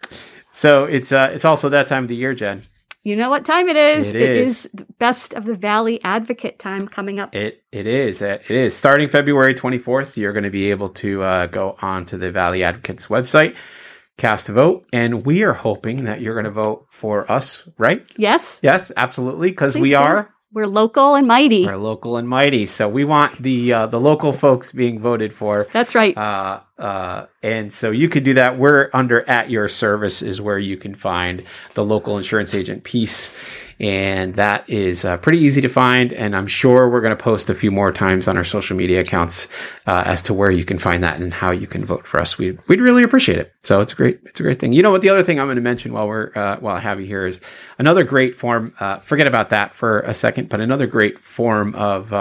so 0.52 0.84
it's 0.84 1.14
uh, 1.14 1.32
it's 1.34 1.46
also 1.46 1.70
that 1.70 1.88
time 1.88 2.04
of 2.04 2.10
the 2.10 2.16
year, 2.18 2.34
Jen. 2.34 2.64
You 3.04 3.16
know 3.16 3.30
what 3.32 3.46
time 3.46 3.68
it 3.68 3.76
is? 3.76 4.10
It 4.10 4.16
it 4.16 4.38
is. 4.38 4.66
is 4.68 4.86
best 5.00 5.34
of 5.34 5.46
the 5.46 5.56
Valley 5.56 6.00
Advocate 6.04 6.60
time 6.60 6.88
coming 6.88 7.20
up. 7.20 7.34
It 7.36 7.64
it 7.72 7.88
is 7.88 8.22
it 8.22 8.44
is 8.50 8.76
starting 8.76 9.10
February 9.10 9.56
24th. 9.56 10.18
You're 10.18 10.34
going 10.34 10.44
to 10.44 10.52
be 10.52 10.70
able 10.70 10.90
to 10.90 11.24
uh, 11.24 11.46
go 11.48 11.78
on 11.82 12.06
to 12.06 12.18
the 12.18 12.32
Valley 12.32 12.64
Advocates 12.64 13.08
website, 13.08 13.56
cast 14.18 14.50
a 14.50 14.54
vote, 14.54 14.86
and 14.94 15.26
we 15.26 15.42
are 15.42 15.54
hoping 15.54 16.06
that 16.06 16.22
you're 16.22 16.36
going 16.36 16.46
to 16.46 16.52
vote 16.52 16.86
for 16.92 17.30
us, 17.32 17.68
right? 17.80 18.06
yes. 18.18 18.60
Yes, 18.62 18.92
absolutely, 18.96 19.50
because 19.50 19.76
we 19.76 19.90
do. 19.92 19.96
are 19.96 20.30
We're 20.54 20.68
local 20.68 21.16
and 21.16 21.28
mighty. 21.28 21.66
we're 21.66 21.78
local 21.78 22.18
and 22.18 22.30
mighty. 22.30 22.68
So 22.68 22.88
we 22.88 23.04
want 23.04 23.42
the 23.42 23.74
uh, 23.74 23.86
the 23.88 24.00
local 24.00 24.32
folks 24.32 24.72
being 24.72 25.00
voted 25.00 25.34
for. 25.34 25.68
That's 25.74 25.96
right. 25.96 26.16
Uh, 26.16 26.60
uh, 26.82 27.28
and 27.44 27.72
so 27.72 27.92
you 27.92 28.10
could 28.10 28.24
do 28.24 28.34
that. 28.34 28.58
We're 28.58 28.90
under 28.94 29.28
at 29.30 29.50
your 29.50 29.68
service 29.68 30.22
is 30.22 30.42
where 30.42 30.58
you 30.58 30.78
can 30.78 30.96
find 30.96 31.44
the 31.76 31.86
local 31.86 32.18
insurance 32.18 32.56
agent 32.56 32.84
piece. 32.84 33.32
And 33.80 34.36
that 34.36 34.70
is 34.70 35.06
uh, 35.06 35.18
pretty 35.18 35.40
easy 35.40 35.62
to 35.62 35.68
find. 35.68 36.14
And 36.14 36.36
I'm 36.36 36.46
sure 36.46 36.88
we're 36.88 37.02
going 37.02 37.18
to 37.18 37.24
post 37.24 37.50
a 37.50 37.56
few 37.56 37.72
more 37.72 37.92
times 37.92 38.28
on 38.28 38.38
our 38.38 38.44
social 38.44 38.78
media 38.78 39.02
accounts 39.02 39.48
uh, 39.88 40.04
as 40.06 40.22
to 40.24 40.36
where 40.36 40.52
you 40.52 40.66
can 40.66 40.78
find 40.78 41.04
that 41.04 41.20
and 41.20 41.34
how 41.34 41.52
you 41.52 41.66
can 41.66 41.84
vote 41.84 42.06
for 42.06 42.22
us. 42.22 42.38
We'd, 42.38 42.60
we'd 42.68 42.80
really 42.80 43.02
appreciate 43.02 43.40
it. 43.40 43.54
So 43.64 43.82
it's 43.82 43.94
a 43.94 43.96
great, 43.96 44.20
it's 44.26 44.40
a 44.40 44.44
great 44.44 44.60
thing. 44.60 44.74
You 44.74 44.84
know 44.84 44.92
what? 44.92 45.02
The 45.02 45.10
other 45.10 45.24
thing 45.24 45.40
I'm 45.40 45.48
going 45.48 45.56
to 45.56 45.64
mention 45.64 45.94
while 45.94 46.08
we're, 46.08 46.32
uh, 46.36 46.58
while 46.60 46.76
I 46.76 46.80
have 46.80 47.00
you 47.00 47.08
here 47.08 47.26
is 47.26 47.42
another 47.80 48.04
great 48.04 48.40
form. 48.40 48.74
Uh, 48.80 49.00
forget 49.00 49.28
about 49.28 49.50
that 49.50 49.74
for 49.74 50.02
a 50.02 50.14
second, 50.14 50.50
but 50.50 50.62
another 50.62 50.86
great 50.86 51.18
form 51.20 51.74
of, 51.74 52.14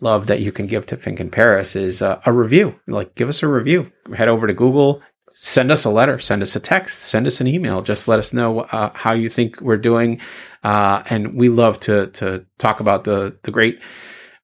love 0.00 0.26
that 0.28 0.40
you 0.40 0.52
can 0.52 0.66
give 0.66 0.86
to 0.86 0.96
Fink 0.96 1.20
and 1.20 1.32
Paris 1.32 1.74
is 1.76 2.02
uh, 2.02 2.20
a 2.24 2.32
review. 2.32 2.74
Like, 2.86 3.14
give 3.14 3.28
us 3.28 3.42
a 3.42 3.48
review. 3.48 3.90
Head 4.14 4.28
over 4.28 4.46
to 4.46 4.54
Google, 4.54 5.02
send 5.34 5.70
us 5.72 5.84
a 5.84 5.90
letter, 5.90 6.18
send 6.18 6.42
us 6.42 6.54
a 6.56 6.60
text, 6.60 6.98
send 7.00 7.26
us 7.26 7.40
an 7.40 7.46
email. 7.46 7.82
Just 7.82 8.08
let 8.08 8.18
us 8.18 8.32
know 8.32 8.60
uh, 8.60 8.90
how 8.94 9.12
you 9.14 9.28
think 9.28 9.60
we're 9.60 9.76
doing, 9.76 10.20
uh, 10.64 11.02
and 11.10 11.34
we 11.34 11.48
love 11.48 11.80
to 11.80 12.06
to 12.08 12.44
talk 12.58 12.80
about 12.80 13.04
the 13.04 13.36
the 13.42 13.50
great. 13.50 13.80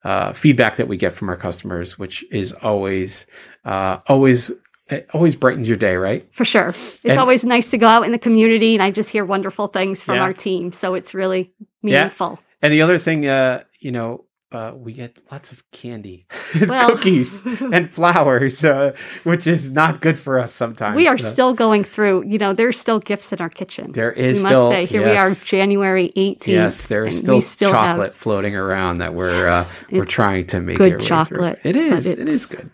Uh, 0.05 0.35
feedback 0.35 0.77
that 0.77 0.87
we 0.87 0.99
get 0.99 1.15
from 1.15 1.31
our 1.31 1.37
customers, 1.37 1.99
which 1.99 2.27
is 2.31 2.53
always, 2.53 3.25
uh, 3.65 3.97
always, 4.07 4.53
it 4.89 5.09
always 5.15 5.35
brightens 5.35 5.67
your 5.67 5.79
day, 5.79 5.97
right? 5.97 6.29
For 6.35 6.45
sure. 6.45 6.75
It's 6.77 7.05
And- 7.07 7.19
always 7.19 7.43
nice 7.43 7.71
to 7.71 7.79
go 7.79 7.87
out 7.87 8.03
in 8.05 8.13
the 8.13 8.19
community 8.19 8.75
and 8.75 8.83
I 8.83 8.91
just 8.91 9.09
hear 9.09 9.25
wonderful 9.25 9.69
things 9.69 10.05
from 10.05 10.17
Yeah. 10.17 10.25
our 10.25 10.35
team. 10.35 10.73
So 10.73 10.93
it's 10.93 11.15
really 11.15 11.55
meaningful. 11.83 12.39
And 12.61 12.71
the 12.71 12.83
other 12.83 12.99
thing, 12.99 13.27
uh, 13.27 13.63
you 13.81 13.93
know, 13.93 14.27
uh, 14.55 14.73
we 14.75 14.93
get 14.93 15.17
lots 15.31 15.53
of 15.53 15.69
candy, 15.73 16.27
and 16.55 16.69
Well- 16.71 16.89
cookies, 16.91 17.43
and 17.73 17.91
flowers, 17.91 18.65
uh, 18.65 18.95
which 19.25 19.47
is 19.47 19.71
not 19.73 20.01
good 20.01 20.19
for 20.19 20.39
us 20.39 20.53
sometimes. 20.53 20.97
We 20.97 21.09
are 21.09 21.19
So 21.19 21.29
still 21.29 21.55
going 21.55 21.85
through, 21.85 22.25
you 22.27 22.39
know, 22.39 22.53
there's 22.53 22.79
still 22.79 22.99
gifts 23.01 23.33
in 23.33 23.41
our 23.41 23.49
kitchen. 23.51 23.93
There 23.93 24.13
is 24.13 24.39
we 24.39 24.43
must 24.45 24.51
still 24.53 24.71
say, 24.71 24.87
here 24.87 25.05
we 25.05 25.17
are. 25.17 25.31
January 25.35 26.13
18th. 26.17 26.47
Yes, 26.47 26.87
there 26.87 27.05
is 27.07 27.19
still, 27.19 27.41
still 27.41 27.73
have- 27.73 27.81
chocolate 27.97 28.15
floating 28.15 28.55
around 28.57 28.99
that 28.99 29.15
we're 29.15 29.45
Yes, 29.45 29.83
uh, 29.83 29.85
we're 29.93 30.05
trying 30.05 30.47
to 30.49 30.61
make 30.61 30.79
good 30.79 31.01
chocolate. 31.01 31.59
It 31.65 31.77
is. 31.77 32.07
It 32.07 32.19
is 32.19 32.47
good. 32.47 32.71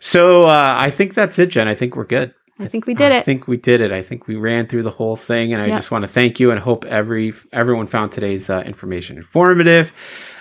So 0.00 0.44
uh, 0.46 0.74
I 0.78 0.90
think 0.90 1.14
that's 1.14 1.38
it, 1.38 1.46
Jen. 1.46 1.68
I 1.68 1.74
think 1.74 1.96
we're 1.96 2.04
good. 2.04 2.34
I 2.60 2.66
think 2.66 2.86
we 2.86 2.94
did 2.94 3.12
it. 3.12 3.18
I 3.18 3.22
think 3.22 3.46
we 3.46 3.56
did 3.56 3.80
it. 3.80 3.92
I 3.92 4.02
think 4.02 4.26
we 4.26 4.34
ran 4.34 4.66
through 4.66 4.82
the 4.82 4.90
whole 4.90 5.14
thing, 5.16 5.52
and 5.52 5.62
I 5.62 5.66
Yep. 5.66 5.76
just 5.76 5.90
want 5.92 6.02
to 6.02 6.08
thank 6.08 6.40
you 6.40 6.50
and 6.50 6.58
hope 6.58 6.84
every 6.86 7.32
everyone 7.52 7.86
found 7.86 8.10
today's 8.10 8.50
uh, 8.50 8.62
information 8.66 9.16
informative. 9.16 9.92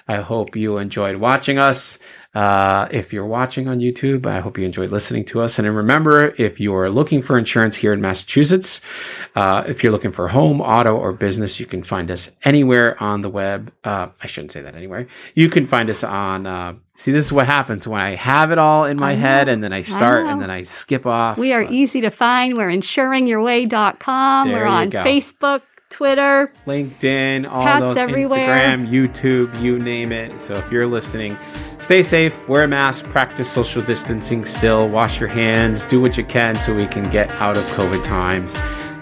I 0.07 0.17
hope 0.17 0.55
you 0.55 0.77
enjoyed 0.77 1.17
watching 1.17 1.57
us. 1.57 1.97
Uh, 2.35 2.87
if 2.91 3.11
you're 3.13 3.25
watching 3.25 3.67
on 3.67 3.79
YouTube, 3.79 4.27
I 4.27 4.41
hope 4.41 4.59
you 4.59 4.65
enjoyed 4.65 4.91
listening 4.91 5.25
to 5.25 5.41
us. 5.41 5.57
And 5.57 5.67
remember, 5.75 6.35
if 6.37 6.59
you 6.59 6.75
are 6.75 6.87
looking 6.89 7.23
for 7.23 7.35
insurance 7.37 7.75
here 7.77 7.93
in 7.93 7.99
Massachusetts, 8.01 8.79
uh, 9.35 9.63
if 9.67 9.81
you're 9.81 9.91
looking 9.91 10.11
for 10.11 10.27
home, 10.27 10.61
auto, 10.61 10.95
or 10.95 11.13
business, 11.13 11.59
you 11.59 11.65
can 11.65 11.81
find 11.83 12.11
us 12.11 12.29
anywhere 12.43 13.01
on 13.01 13.21
the 13.21 13.29
web. 13.29 13.73
Uh, 13.83 14.09
I 14.21 14.27
shouldn't 14.27 14.51
say 14.51 14.61
that 14.61 14.75
anywhere. 14.75 15.07
You 15.33 15.49
can 15.49 15.65
find 15.65 15.89
us 15.89 16.03
on. 16.03 16.45
Uh, 16.45 16.75
see, 16.95 17.11
this 17.11 17.25
is 17.25 17.33
what 17.33 17.47
happens 17.47 17.87
when 17.87 18.01
I 18.01 18.15
have 18.15 18.51
it 18.51 18.59
all 18.59 18.85
in 18.85 18.97
my 18.97 19.15
head, 19.15 19.47
and 19.49 19.63
then 19.63 19.73
I 19.73 19.81
start, 19.81 20.25
know. 20.25 20.31
and 20.33 20.41
then 20.41 20.51
I 20.51 20.61
skip 20.61 21.07
off. 21.07 21.37
we 21.39 21.53
are 21.53 21.63
But- 21.63 21.73
easy 21.73 22.01
to 22.01 22.11
find. 22.11 22.55
We're 22.55 22.69
insuringyourway.com. 22.69 24.47
There 24.49 24.57
We're 24.57 24.65
on 24.67 24.89
go. 24.89 25.03
Facebook, 25.03 25.61
Twitter. 25.89 26.51
LinkedIn, 26.65 27.49
all 27.49 27.63
Cats 27.63 27.85
those 27.85 27.97
everywhere. 27.97 28.47
Instagram, 28.47 28.89
YouTube, 28.89 29.61
you 29.61 29.79
name 29.79 30.11
it. 30.11 30.39
So 30.39 30.53
if 30.53 30.71
you're 30.71 30.87
listening, 30.87 31.37
stay 31.79 32.03
safe, 32.03 32.35
wear 32.47 32.63
a 32.63 32.67
mask, 32.67 33.05
practice 33.05 33.49
social 33.51 33.81
distancing 33.81 34.45
still, 34.45 34.89
wash 34.89 35.19
your 35.19 35.29
hands, 35.29 35.83
do 35.85 36.01
what 36.01 36.17
you 36.17 36.23
can 36.23 36.55
so 36.55 36.75
we 36.75 36.87
can 36.87 37.09
get 37.09 37.29
out 37.33 37.57
of 37.57 37.63
COVID 37.63 38.03
times. 38.03 38.53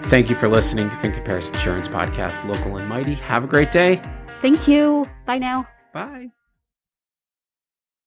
Thank 0.08 0.30
you 0.30 0.36
for 0.36 0.48
listening 0.48 0.88
to 0.88 0.96
Fink 0.98 1.24
Paris 1.24 1.48
Insurance 1.48 1.88
Podcast, 1.88 2.44
local 2.46 2.76
and 2.76 2.88
mighty. 2.88 3.14
Have 3.14 3.42
a 3.44 3.48
great 3.48 3.72
day. 3.72 4.00
Thank 4.40 4.68
you. 4.68 5.08
Bye 5.24 5.38
now. 5.38 5.66
Bye. 5.92 6.35